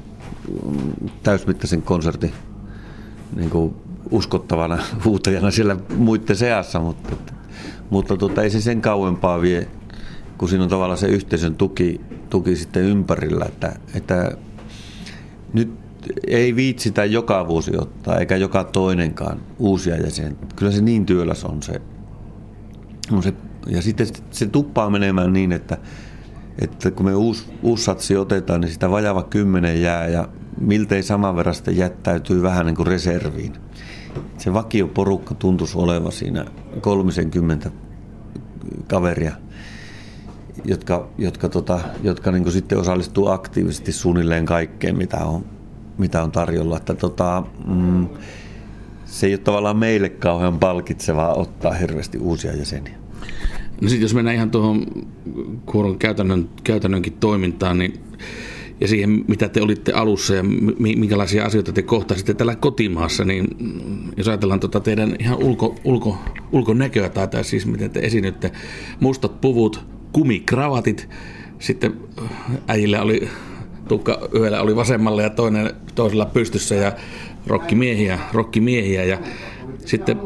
täysmittaisen 1.22 1.82
konsertin 1.82 2.32
niin 3.36 3.50
kuin 3.50 3.74
uskottavana 4.10 4.78
huutajana 5.04 5.50
siellä 5.50 5.76
muiden 5.96 6.36
seassa, 6.36 6.80
mutta, 6.80 7.16
mutta 7.90 8.16
tuota, 8.16 8.42
ei 8.42 8.50
se 8.50 8.60
sen 8.60 8.80
kauempaa 8.80 9.40
vie, 9.40 9.68
kun 10.40 10.48
siinä 10.48 10.64
on 10.64 10.70
tavallaan 10.70 10.98
se 10.98 11.06
yhteisön 11.06 11.54
tuki, 11.54 12.00
tuki 12.30 12.56
sitten 12.56 12.82
ympärillä, 12.82 13.44
että, 13.44 13.72
että 13.94 14.36
nyt 15.52 15.70
ei 16.26 16.56
viitsitä 16.56 17.04
joka 17.04 17.48
vuosi 17.48 17.70
ottaa, 17.78 18.18
eikä 18.18 18.36
joka 18.36 18.64
toinenkaan 18.64 19.40
uusia 19.58 19.96
jäseniä. 19.96 20.32
Kyllä 20.56 20.72
se 20.72 20.82
niin 20.82 21.06
työläs 21.06 21.44
on 21.44 21.62
se. 21.62 21.80
On 23.12 23.22
se 23.22 23.34
ja 23.66 23.82
sitten 23.82 24.06
se 24.30 24.46
tuppaa 24.46 24.90
menemään 24.90 25.32
niin, 25.32 25.52
että 25.52 25.78
että 26.58 26.90
kun 26.90 27.06
me 27.06 27.14
uusi, 27.14 27.44
uusi 27.62 27.84
satsi 27.84 28.16
otetaan, 28.16 28.60
niin 28.60 28.72
sitä 28.72 28.90
vajava 28.90 29.22
kymmenen 29.22 29.82
jää 29.82 30.08
ja 30.08 30.28
miltei 30.60 31.02
saman 31.02 31.36
verran 31.36 31.54
sitten 31.54 31.76
jättäytyy 31.76 32.42
vähän 32.42 32.66
niin 32.66 32.76
kuin 32.76 32.86
reserviin. 32.86 33.52
Se 34.38 34.52
vakioporukka 34.54 35.34
tuntuisi 35.34 35.78
oleva 35.78 36.10
siinä 36.10 36.44
30 36.80 37.70
kaveria, 38.88 39.32
jotka, 40.64 41.08
jotka, 41.18 41.48
tota, 41.48 41.80
jotka 42.02 42.32
niin 42.32 42.52
sitten 42.52 42.78
osallistuu 42.78 43.28
aktiivisesti 43.28 43.92
suunnilleen 43.92 44.46
kaikkeen, 44.46 44.96
mitä 44.96 45.16
on, 45.16 45.44
mitä 45.98 46.22
on 46.22 46.32
tarjolla. 46.32 46.76
Että 46.76 46.94
tota, 46.94 47.42
mm, 47.66 48.08
se 49.04 49.26
ei 49.26 49.32
ole 49.32 49.38
tavallaan 49.38 49.76
meille 49.76 50.08
kauhean 50.08 50.58
palkitsevaa 50.58 51.34
ottaa 51.34 51.72
hirveästi 51.72 52.18
uusia 52.18 52.56
jäseniä. 52.56 52.94
No 53.80 53.88
sitten 53.88 54.02
jos 54.02 54.14
mennään 54.14 54.36
ihan 54.36 54.50
tuohon 54.50 54.86
kuoron 55.66 55.98
käytännön, 55.98 56.48
käytännönkin 56.64 57.12
toimintaan, 57.12 57.78
niin 57.78 58.00
ja 58.80 58.88
siihen, 58.88 59.24
mitä 59.28 59.48
te 59.48 59.62
olitte 59.62 59.92
alussa 59.92 60.34
ja 60.34 60.42
minkälaisia 60.78 61.44
asioita 61.44 61.72
te 61.72 61.82
kohtasitte 61.82 62.34
täällä 62.34 62.56
kotimaassa, 62.56 63.24
niin 63.24 63.46
jos 64.16 64.28
ajatellaan 64.28 64.60
tuota 64.60 64.80
teidän 64.80 65.16
ihan 65.18 65.38
ulko, 65.38 65.74
ulko, 65.84 66.18
ulkonäköä 66.52 67.08
tai, 67.08 67.28
tai 67.28 67.44
siis 67.44 67.66
miten 67.66 67.90
te 67.90 68.00
esiinnytte, 68.00 68.52
mustat 69.00 69.40
puvut, 69.40 69.84
kumikravatit, 70.12 71.08
sitten 71.58 71.94
äijillä 72.68 73.02
oli 73.02 73.28
tukka 73.88 74.28
yhdellä 74.32 74.60
oli 74.60 74.76
vasemmalla 74.76 75.22
ja 75.22 75.30
toinen 75.30 75.74
toisella 75.94 76.24
pystyssä 76.24 76.74
ja 76.74 76.92
rokkimiehiä, 77.46 78.18
rokkimiehiä 78.32 79.04
ja 79.04 79.18
sitten 79.84 80.16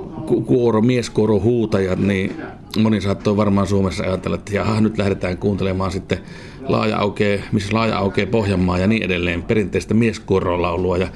kuoro, 0.47 0.81
mieskuoro 0.81 1.41
huutajat, 1.41 1.99
niin 1.99 2.37
moni 2.79 3.01
saattoi 3.01 3.37
varmaan 3.37 3.67
Suomessa 3.67 4.05
ajatella, 4.05 4.35
että 4.35 4.55
jaha, 4.55 4.81
nyt 4.81 4.99
lähdetään 4.99 5.39
kuuntelemaan 5.39 5.91
sitten 5.91 6.19
laaja 6.69 6.99
aukee, 6.99 7.43
missä 7.53 7.75
laaja 7.77 7.99
aukee 7.99 8.27
Pohjanmaa 8.27 8.79
ja 8.79 8.87
niin 8.87 9.03
edelleen, 9.03 9.43
perinteistä 9.43 9.95
mieskuorolaulua 9.95 10.99
ja 10.99 11.09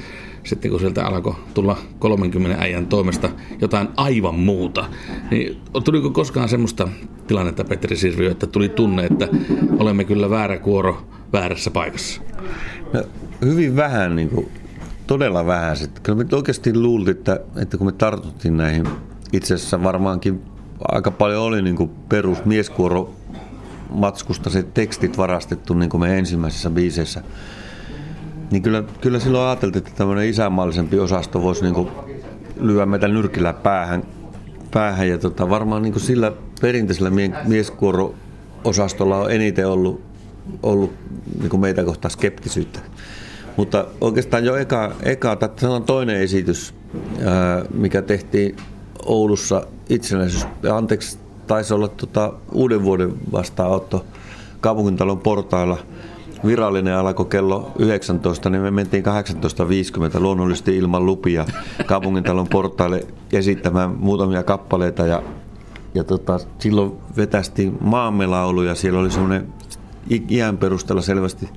sitten 0.48 0.70
kun 0.70 0.80
sieltä 0.80 1.06
alkoi 1.06 1.34
tulla 1.54 1.78
30 1.98 2.62
äijän 2.62 2.86
toimesta 2.86 3.30
jotain 3.60 3.88
aivan 3.96 4.34
muuta, 4.34 4.84
niin 5.30 5.60
tuliko 5.84 6.10
koskaan 6.10 6.48
semmoista 6.48 6.88
tilannetta, 7.26 7.64
Petri 7.64 7.96
Sirviö, 7.96 8.30
että 8.30 8.46
tuli 8.46 8.68
tunne, 8.68 9.06
että 9.06 9.28
olemme 9.78 10.04
kyllä 10.04 10.30
väärä 10.30 10.58
kuoro 10.58 11.02
väärässä 11.32 11.70
paikassa? 11.70 12.22
No, 12.92 13.02
hyvin 13.44 13.76
vähän, 13.76 14.16
niin 14.16 14.28
kuin, 14.28 14.48
todella 15.06 15.46
vähän. 15.46 15.76
Sitten. 15.76 16.02
Kyllä 16.02 16.24
me 16.24 16.36
oikeasti 16.36 16.78
luultiin, 16.78 17.16
että, 17.16 17.40
että 17.56 17.76
kun 17.76 17.86
me 17.86 17.92
tartuttiin 17.92 18.56
näihin, 18.56 18.88
itse 19.32 19.54
asiassa 19.54 19.82
varmaankin 19.82 20.42
aika 20.88 21.10
paljon 21.10 21.42
oli 21.42 21.62
niin 21.62 21.76
kuin 21.76 21.90
perus 22.08 22.44
mieskuoro 22.44 23.14
matskusta 23.90 24.50
se 24.50 24.62
tekstit 24.62 25.18
varastettu 25.18 25.74
niin 25.74 25.90
kuin 25.90 26.00
me 26.00 26.18
ensimmäisessä 26.18 26.70
biiseissä. 26.70 27.22
Niin 28.50 28.62
kyllä, 28.62 28.84
kyllä 29.00 29.18
silloin 29.18 29.48
ajateltiin, 29.48 29.86
että 29.86 29.96
tämmöinen 29.96 30.28
isänmaallisempi 30.28 30.98
osasto 30.98 31.42
voisi 31.42 31.64
niin 31.64 31.88
lyödä 32.60 32.86
meitä 32.86 33.08
nyrkillä 33.08 33.52
päähän. 33.52 34.02
päähän 34.70 35.08
ja 35.08 35.18
tota, 35.18 35.50
varmaan 35.50 35.82
niin 35.82 36.00
sillä 36.00 36.32
perinteisellä 36.60 37.10
mieskuoro-osastolla 37.44 39.16
on 39.16 39.30
eniten 39.30 39.68
ollut, 39.68 40.02
ollut 40.62 40.92
niin 41.42 41.60
meitä 41.60 41.84
kohtaan 41.84 42.10
skeptisyyttä. 42.10 42.80
Mutta 43.56 43.86
oikeastaan 44.00 44.44
jo 44.44 44.56
eka, 44.56 44.92
eka 45.02 45.36
tämä 45.36 45.74
on 45.74 45.82
toinen 45.84 46.16
esitys, 46.16 46.74
mikä 47.74 48.02
tehtiin 48.02 48.56
Oulussa 49.04 49.66
itsenäisyys, 49.88 50.46
anteeksi, 50.72 51.18
taisi 51.46 51.74
olla 51.74 51.88
tota 51.88 52.32
uuden 52.52 52.82
vuoden 52.82 53.14
vastaanotto 53.32 54.04
kaupungintalon 54.60 55.18
portailla. 55.18 55.78
Virallinen 56.46 56.96
alkoi 56.96 57.26
kello 57.26 57.72
19, 57.78 58.50
niin 58.50 58.62
me 58.62 58.70
mentiin 58.70 59.04
18.50 60.14 60.20
luonnollisesti 60.20 60.76
ilman 60.76 61.06
lupia 61.06 61.46
kaupungintalon 61.86 62.48
portaille 62.48 63.06
esittämään 63.32 63.90
muutamia 63.90 64.42
kappaleita 64.42 65.06
ja, 65.06 65.22
ja 65.94 66.04
tota, 66.04 66.40
silloin 66.58 66.92
vetästi 67.16 67.72
maamme 67.80 68.26
laulu 68.26 68.62
ja 68.62 68.74
siellä 68.74 69.00
oli 69.00 69.10
semmoinen 69.10 69.52
iän 70.30 70.58
perusteella 70.58 71.02
selvästi 71.02 71.48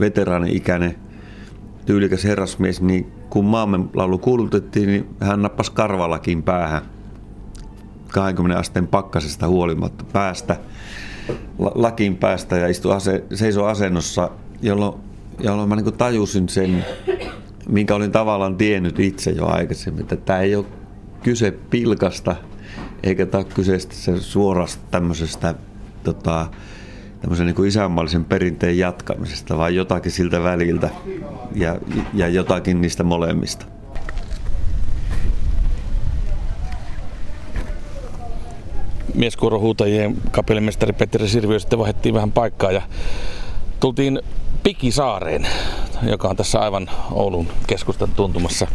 veteraani-ikäinen 0.00 0.94
tyylikäs 1.86 2.24
herrasmies, 2.24 2.80
niin 2.80 3.12
kun 3.30 3.44
maamme 3.44 3.80
laulu 3.94 4.18
kuulutettiin, 4.18 4.86
niin 4.86 5.06
hän 5.20 5.42
nappasi 5.42 5.72
karvalakin 5.72 6.42
päähän 6.42 6.82
20 8.12 8.60
asteen 8.60 8.86
pakkasesta 8.86 9.48
huolimatta 9.48 10.04
päästä, 10.12 10.56
lakin 11.58 12.16
päästä 12.16 12.56
ja 12.56 12.68
istui 12.68 12.92
ase, 12.92 13.24
seisoi 13.34 13.70
asennossa, 13.70 14.30
jolloin, 14.62 15.00
jolloin 15.40 15.68
mä 15.68 15.76
niin 15.76 15.92
tajusin 15.92 16.48
sen, 16.48 16.84
minkä 17.68 17.94
olin 17.94 18.12
tavallaan 18.12 18.56
tiennyt 18.56 19.00
itse 19.00 19.30
jo 19.30 19.46
aikaisemmin, 19.46 20.02
että 20.02 20.16
tämä 20.16 20.40
ei 20.40 20.56
ole 20.56 20.66
kyse 21.22 21.50
pilkasta, 21.50 22.36
eikä 23.02 23.26
tämä 23.26 23.44
ole 23.44 23.52
kyse 23.54 23.78
suorasta 24.20 24.84
tämmöisestä 24.90 25.54
tota, 26.04 26.46
tämmöisen 27.20 27.46
niin 27.46 27.56
kuin 27.56 27.68
isänmaallisen 27.68 28.24
perinteen 28.24 28.78
jatkamisesta, 28.78 29.58
vaan 29.58 29.74
jotakin 29.74 30.12
siltä 30.12 30.42
väliltä 30.42 30.90
ja, 31.54 31.78
ja 32.14 32.28
jotakin 32.28 32.80
niistä 32.80 33.04
molemmista. 33.04 33.66
Mieskuorohuutajien 39.14 40.16
kapellimestari 40.30 40.92
Petteri 40.92 41.28
Sirviö 41.28 41.58
sitten 41.58 41.78
vaihdettiin 41.78 42.14
vähän 42.14 42.32
paikkaa 42.32 42.72
ja 42.72 42.82
tultiin 43.80 44.20
Pikisaareen, 44.62 45.46
joka 46.02 46.28
on 46.28 46.36
tässä 46.36 46.60
aivan 46.60 46.90
Oulun 47.12 47.46
keskustan 47.66 48.10
tuntumassa 48.16 48.66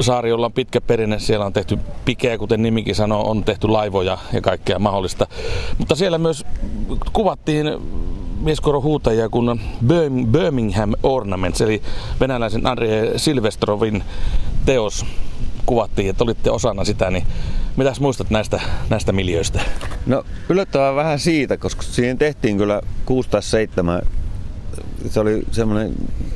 saari, 0.00 0.30
jolla 0.30 0.46
on 0.46 0.52
pitkä 0.52 0.80
perinne. 0.80 1.18
Siellä 1.18 1.46
on 1.46 1.52
tehty 1.52 1.78
pikeä, 2.04 2.38
kuten 2.38 2.62
nimikin 2.62 2.94
sanoo, 2.94 3.30
on 3.30 3.44
tehty 3.44 3.68
laivoja 3.68 4.18
ja 4.32 4.40
kaikkea 4.40 4.78
mahdollista. 4.78 5.26
Mutta 5.78 5.94
siellä 5.94 6.18
myös 6.18 6.44
kuvattiin 7.12 7.66
mieskorohuutajia 8.40 9.28
kun 9.28 9.60
Birmingham 10.26 10.92
Ornaments, 11.02 11.60
eli 11.60 11.82
venäläisen 12.20 12.66
Andrei 12.66 13.18
Silvestrovin 13.18 14.04
teos 14.66 15.06
kuvattiin, 15.66 16.10
että 16.10 16.24
olitte 16.24 16.50
osana 16.50 16.84
sitä, 16.84 17.10
niin 17.10 17.26
Mitäs 17.76 18.00
muistat 18.00 18.30
näistä, 18.30 18.60
näistä 18.90 19.12
miljöistä? 19.12 19.60
No 20.06 20.24
yllättävän 20.48 20.96
vähän 20.96 21.18
siitä, 21.18 21.56
koska 21.56 21.82
siihen 21.82 22.18
tehtiin 22.18 22.58
kyllä 22.58 22.80
6 23.06 23.28
tai 23.28 23.42
7. 23.42 24.02
Se 25.10 25.20
oli 25.20 25.42
semmoinen 25.50 25.92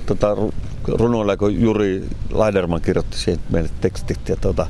tota, 0.06 0.36
runoilla, 0.88 1.36
kun 1.36 1.60
Juri 1.60 2.04
Leiderman 2.32 2.80
kirjoitti 2.80 3.18
siihen 3.18 3.40
meille 3.50 3.70
tekstit. 3.80 4.28
Ja, 4.28 4.36
tota, 4.36 4.66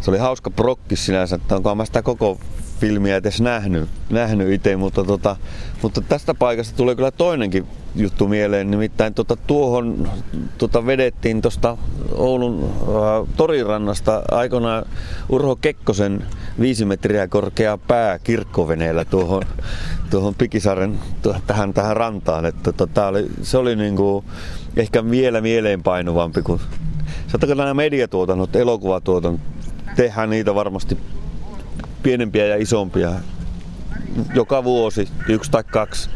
se 0.00 0.10
oli 0.10 0.18
hauska 0.18 0.50
prokki 0.50 0.96
sinänsä, 0.96 1.36
että 1.36 1.56
onko 1.56 1.74
mä 1.74 1.84
sitä 1.84 2.02
koko 2.02 2.40
filmiä 2.80 3.16
edes 3.16 3.40
nähnyt, 3.40 3.88
nähnyt 4.10 4.52
itse, 4.52 4.76
mutta, 4.76 5.04
tota, 5.04 5.36
mutta 5.82 6.00
tästä 6.00 6.34
paikasta 6.34 6.76
tulee 6.76 6.94
kyllä 6.94 7.10
toinenkin 7.10 7.66
juttu 7.94 8.28
mieleen, 8.28 8.70
nimittäin 8.70 9.14
tota, 9.14 9.36
tuohon 9.36 10.10
tota, 10.58 10.86
vedettiin 10.86 11.42
tuosta 11.42 11.76
Oulun 12.14 12.64
äh, 12.64 13.34
torirannasta 13.36 14.22
aikoinaan 14.30 14.84
Urho 15.28 15.56
Kekkosen 15.56 16.24
viisi 16.60 16.84
metriä 16.84 17.28
korkea 17.28 17.78
pää 17.78 18.18
kirkkoveneellä 18.18 19.04
tuohon, 19.04 19.42
tuohon 20.10 20.34
Pikisaaren 20.34 20.98
tähän, 21.46 21.74
tähän 21.74 21.96
rantaan. 21.96 22.46
Että, 22.46 22.72
tota, 22.72 23.06
oli, 23.06 23.26
se 23.42 23.58
oli 23.58 23.76
niinku, 23.76 24.24
ehkä 24.76 25.10
vielä 25.10 25.40
mieleenpainuvampi 25.40 26.42
kuin 26.42 26.60
Sanotaanko 27.26 27.54
nämä 27.54 27.74
mediatuotannot, 27.74 28.56
elokuvatuotanto, 28.56 29.40
tehdään 29.96 30.30
niitä 30.30 30.54
varmasti 30.54 30.98
pienempiä 32.02 32.46
ja 32.46 32.56
isompia. 32.56 33.12
Joka 34.34 34.64
vuosi, 34.64 35.08
yksi 35.28 35.50
tai 35.50 35.64
kaksi 35.64 36.10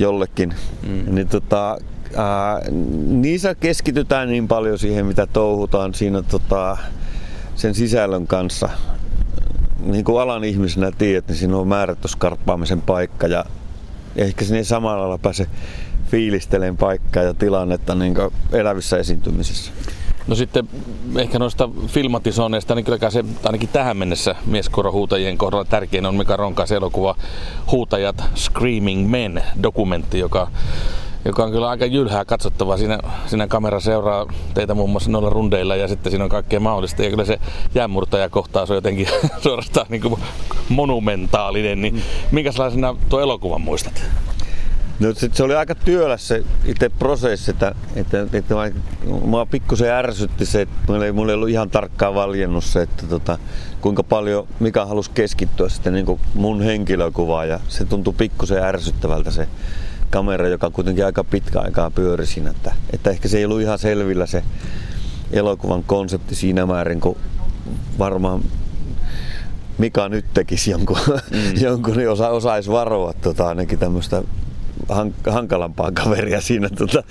jollekin. 0.00 0.54
Mm. 0.88 1.14
Niin 1.14 1.28
tota, 1.28 1.78
ää, 2.16 2.60
niissä 3.06 3.54
keskitytään 3.54 4.28
niin 4.28 4.48
paljon 4.48 4.78
siihen, 4.78 5.06
mitä 5.06 5.26
touhutaan 5.26 5.94
siinä 5.94 6.22
tota, 6.22 6.76
sen 7.54 7.74
sisällön 7.74 8.26
kanssa. 8.26 8.68
Niin 9.80 10.04
kuin 10.04 10.22
alan 10.22 10.44
ihmisenä 10.44 10.90
tiedät, 10.98 11.28
niin 11.28 11.36
siinä 11.36 11.56
on 11.56 11.68
määrätty 11.68 12.08
skarppaamisen 12.08 12.82
paikka 12.82 13.26
ja 13.26 13.44
ehkä 14.16 14.44
sinne 14.44 14.64
samalla 14.64 15.00
lailla 15.00 15.18
pääse 15.18 15.46
fiilisteleen 16.10 16.76
paikkaa 16.76 17.22
ja 17.22 17.34
tilannetta 17.34 17.94
niin 17.94 18.14
elävissä 18.52 18.98
esiintymisissä. 18.98 19.72
No 20.30 20.36
sitten 20.36 20.68
ehkä 21.16 21.38
noista 21.38 21.68
filmatisoinneista, 21.86 22.74
niin 22.74 22.84
kyllä 22.84 23.10
se 23.10 23.24
ainakin 23.44 23.68
tähän 23.68 23.96
mennessä 23.96 24.34
mieskorohuutajien 24.46 25.38
kohdalla 25.38 25.64
tärkein 25.64 26.06
on 26.06 26.14
Mika 26.14 26.36
Ronkaisen 26.36 26.76
elokuva 26.76 27.16
Huutajat 27.70 28.24
Screaming 28.34 29.10
Men 29.10 29.42
dokumentti, 29.62 30.18
joka 30.18 30.48
joka 31.24 31.44
on 31.44 31.50
kyllä 31.50 31.68
aika 31.68 31.86
jylhää 31.86 32.24
katsottavaa. 32.24 32.76
Siinä, 32.76 32.98
siinä 33.26 33.46
kamera 33.46 33.80
seuraa 33.80 34.26
teitä 34.54 34.74
muun 34.74 34.90
muassa 34.90 35.10
noilla 35.10 35.30
rundeilla 35.30 35.76
ja 35.76 35.88
sitten 35.88 36.10
siinä 36.12 36.24
on 36.24 36.30
kaikkea 36.30 36.60
mahdollista. 36.60 37.02
Ja 37.02 37.10
kyllä 37.10 37.24
se 37.24 37.38
jäänmurtajakohtaus 37.74 38.70
on 38.70 38.76
jotenkin 38.76 39.08
suorastaan 39.42 39.86
niin 39.88 40.02
kuin 40.02 40.20
monumentaalinen. 40.68 41.82
Niin 41.82 42.02
minkälaisena 42.30 42.96
tuo 43.08 43.20
elokuvan 43.20 43.60
muistat? 43.60 44.02
No 45.00 45.14
sit 45.14 45.34
se 45.34 45.42
oli 45.42 45.54
aika 45.54 45.74
työläs 45.74 46.28
se 46.28 46.44
itse 46.64 46.88
prosessi, 46.88 47.50
että, 47.50 47.74
että, 47.96 48.26
että 48.32 48.54
mä, 48.54 48.70
mä 49.26 49.46
pikkusen 49.50 49.90
ärsytti 49.90 50.46
se, 50.46 50.60
että 50.60 50.74
mulla 50.88 51.04
ei, 51.04 51.12
mulla 51.12 51.32
ei 51.32 51.34
ollut 51.34 51.48
ihan 51.48 51.70
tarkkaan 51.70 52.14
valjennut 52.14 52.64
se, 52.64 52.82
että 52.82 53.06
tota, 53.06 53.38
kuinka 53.80 54.02
paljon 54.02 54.48
mikä 54.60 54.84
halusi 54.84 55.10
keskittyä 55.10 55.68
sitten 55.68 55.92
niin 55.92 56.20
mun 56.34 56.62
henkilökuvaan 56.62 57.48
ja 57.48 57.60
se 57.68 57.84
tuntui 57.84 58.14
pikkusen 58.18 58.62
ärsyttävältä 58.62 59.30
se 59.30 59.48
kamera, 60.10 60.48
joka 60.48 60.70
kuitenkin 60.70 61.04
aika 61.04 61.24
pitkä 61.24 61.60
aikaa 61.60 61.90
pyöri 61.90 62.26
siinä, 62.26 62.50
että, 62.50 62.74
että 62.92 63.10
ehkä 63.10 63.28
se 63.28 63.38
ei 63.38 63.44
ollut 63.44 63.60
ihan 63.60 63.78
selvillä 63.78 64.26
se 64.26 64.42
elokuvan 65.32 65.84
konsepti 65.84 66.34
siinä 66.34 66.66
määrin, 66.66 67.00
kun 67.00 67.16
varmaan 67.98 68.42
Mika 69.78 70.08
nyt 70.08 70.24
tekisi 70.34 70.70
jonkun, 70.70 70.96
mm. 71.06 71.62
jonkun 71.66 71.96
niin 71.96 72.10
osa, 72.10 72.28
osaisi 72.28 72.70
varoa 72.70 73.12
tota, 73.12 73.48
ainakin 73.48 73.78
tämmöistä 73.78 74.22
hankalampaa 75.30 75.92
kaveria 75.92 76.40
siinä 76.40 76.68
tota, 76.68 77.02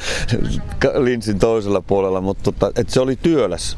linssin 1.03 1.39
toisella 1.39 1.81
puolella, 1.81 2.21
mutta 2.21 2.51
tota, 2.51 2.71
et 2.81 2.89
se 2.89 2.99
oli 2.99 3.15
työläs 3.15 3.77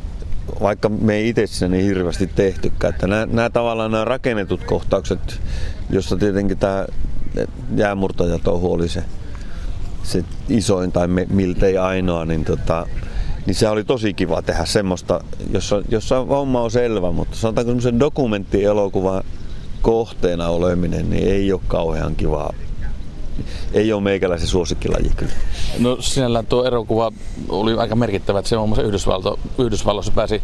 vaikka 0.62 0.90
me 0.90 1.16
ei 1.16 1.30
itse 1.30 1.48
siinä 1.48 1.76
niin 1.76 1.86
hirveästi 1.86 2.28
tehtykään. 2.28 2.94
Että 2.94 3.08
nämä, 3.08 3.26
nämä 3.26 3.50
tavallaan 3.50 3.92
nämä 3.92 4.06
rakennetut 4.06 4.64
kohtaukset, 4.64 5.42
jossa 5.90 6.18
tietenkin 6.18 6.58
tämä 6.58 6.86
jäämurtajatouhu 7.76 8.74
oli 8.74 8.90
se, 8.90 9.04
se 10.04 10.24
isoin 10.50 10.92
tai 10.92 11.08
me, 11.08 11.28
miltei 11.30 11.78
ainoa, 11.78 12.26
niin, 12.26 12.46
tota, 12.46 12.88
niin 13.46 13.56
se 13.56 13.70
oli 13.70 13.84
tosi 13.84 14.14
kiva 14.14 14.42
tehdä 14.42 14.66
semmoista, 14.66 15.24
jossa, 15.52 15.82
jossa 15.90 16.26
homma 16.26 16.62
on 16.62 16.72
selvä, 16.72 17.12
mutta 17.12 17.38
sanotaanko 17.38 17.70
semmoisen 17.70 18.00
dokumenttielokuvan 18.00 19.24
kohteena 19.82 20.48
oleminen, 20.48 21.10
niin 21.10 21.28
ei 21.28 21.54
ole 21.54 21.62
kauhean 21.68 22.16
kivaa 22.16 22.54
ei 23.74 23.94
ole 23.94 24.02
meikäläisen 24.02 24.48
suosikkilaji 24.48 25.12
kyllä. 25.16 25.34
No 25.80 25.98
sinällään 26.00 26.46
tuo 26.46 26.66
erokuva 26.66 27.12
oli 27.50 27.74
aika 27.74 27.96
merkittävä, 27.96 28.40
että 28.40 28.50
se 28.50 28.58
muun 28.58 28.70
muassa 28.70 28.84
Yhdysvalto, 28.84 29.40
Yhdysvalloissa 29.58 30.12
pääsi 30.12 30.42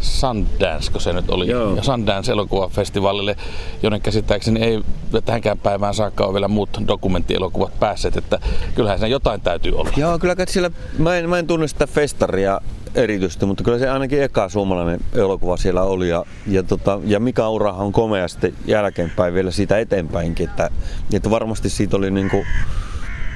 Sundance, 0.00 0.92
kun 0.92 1.00
se 1.00 1.12
nyt 1.12 1.30
oli, 1.30 1.48
Joo. 1.50 1.76
ja 1.76 1.82
Sundance 1.82 2.32
elokuvafestivaalille, 2.32 3.36
jonne 3.82 4.00
käsittääkseni 4.00 4.62
ei 4.62 4.82
tähänkään 5.24 5.58
päivään 5.58 5.94
saakka 5.94 6.24
ole 6.24 6.32
vielä 6.32 6.48
muut 6.48 6.80
dokumenttielokuvat 6.88 7.80
päässeet, 7.80 8.16
että 8.16 8.40
kyllähän 8.74 8.98
siinä 8.98 9.08
jotain 9.08 9.40
täytyy 9.40 9.72
olla. 9.72 9.90
Joo, 9.96 10.18
kyllä 10.18 10.34
sillä, 10.48 10.70
mä 10.98 11.16
en, 11.16 11.30
mä 11.30 11.38
en 11.38 11.46
tunne 11.46 11.68
sitä 11.68 11.86
festaria 11.86 12.60
erityisesti, 12.96 13.46
mutta 13.46 13.64
kyllä 13.64 13.78
se 13.78 13.90
ainakin 13.90 14.22
eka 14.22 14.48
suomalainen 14.48 15.00
elokuva 15.14 15.56
siellä 15.56 15.82
oli. 15.82 16.08
Ja, 16.08 16.24
ja, 16.46 16.62
tota, 16.62 17.00
ja 17.04 17.20
Mika 17.20 17.50
Urahan 17.50 17.86
on 17.86 17.92
komea 17.92 18.28
sitten 18.28 18.54
jälkeenpäin 18.66 19.34
vielä 19.34 19.50
siitä 19.50 19.78
eteenpäinkin, 19.78 20.48
että, 20.48 20.70
että 21.12 21.30
varmasti 21.30 21.70
siitä 21.70 21.96
oli 21.96 22.10
niinku, 22.10 22.44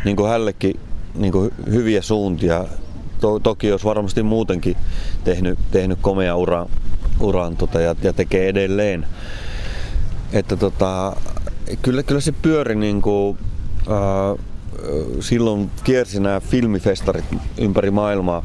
niinku 0.04 0.24
hällekin 0.24 0.80
niinku 1.14 1.50
hyviä 1.70 2.02
suuntia. 2.02 2.64
To, 3.20 3.38
toki 3.38 3.72
olisi 3.72 3.84
varmasti 3.84 4.22
muutenkin 4.22 4.76
tehnyt, 5.24 5.58
tehnyt 5.70 5.98
komea 6.02 6.36
ura, 6.36 6.66
uran 7.20 7.56
tota, 7.56 7.80
ja, 7.80 7.94
ja 8.02 8.12
tekee 8.12 8.48
edelleen. 8.48 9.06
Että 10.32 10.56
tota, 10.56 11.16
kyllä, 11.82 12.02
kyllä 12.02 12.20
se 12.20 12.32
pyöri 12.32 12.74
niinku, 12.74 13.36
äh, 13.80 14.44
silloin 15.20 15.70
kiersi 15.84 16.20
nämä 16.20 16.40
filmifestarit 16.40 17.24
ympäri 17.58 17.90
maailmaa 17.90 18.42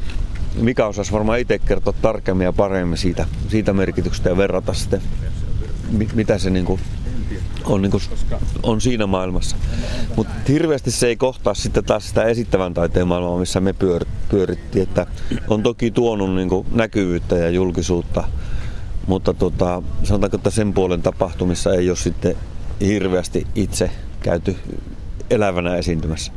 mikä 0.56 0.86
osasi 0.86 1.12
varmaan 1.12 1.38
itse 1.38 1.58
kertoa 1.58 1.94
tarkemmin 2.02 2.44
ja 2.44 2.52
paremmin 2.52 2.98
siitä, 2.98 3.26
siitä 3.48 3.72
merkityksestä 3.72 4.28
ja 4.28 4.36
verrata 4.36 4.74
sitten, 4.74 5.02
mitä 6.14 6.38
se 6.38 6.50
niinku 6.50 6.80
on, 7.64 7.82
niinku, 7.82 8.00
on 8.62 8.80
siinä 8.80 9.06
maailmassa. 9.06 9.56
Mutta 10.16 10.32
hirveästi 10.48 10.90
se 10.90 11.06
ei 11.06 11.16
kohtaa 11.16 11.54
sitten 11.54 11.84
taas 11.84 12.08
sitä 12.08 12.24
esittävän 12.24 12.74
taiteen 12.74 13.08
maailmaa, 13.08 13.38
missä 13.38 13.60
me 13.60 13.72
pyör, 13.72 14.04
pyörittiin. 14.28 14.82
Että 14.82 15.06
on 15.48 15.62
toki 15.62 15.90
tuonut 15.90 16.34
niinku 16.34 16.66
näkyvyyttä 16.70 17.36
ja 17.36 17.50
julkisuutta, 17.50 18.24
mutta 19.06 19.34
tota, 19.34 19.82
sanotaanko, 20.02 20.36
että 20.36 20.50
sen 20.50 20.74
puolen 20.74 21.02
tapahtumissa 21.02 21.74
ei 21.74 21.90
ole 21.90 21.96
sitten 21.96 22.36
hirveästi 22.80 23.46
itse 23.54 23.90
käyty 24.20 24.56
elävänä 25.30 25.76
esiintymässä. 25.76 26.32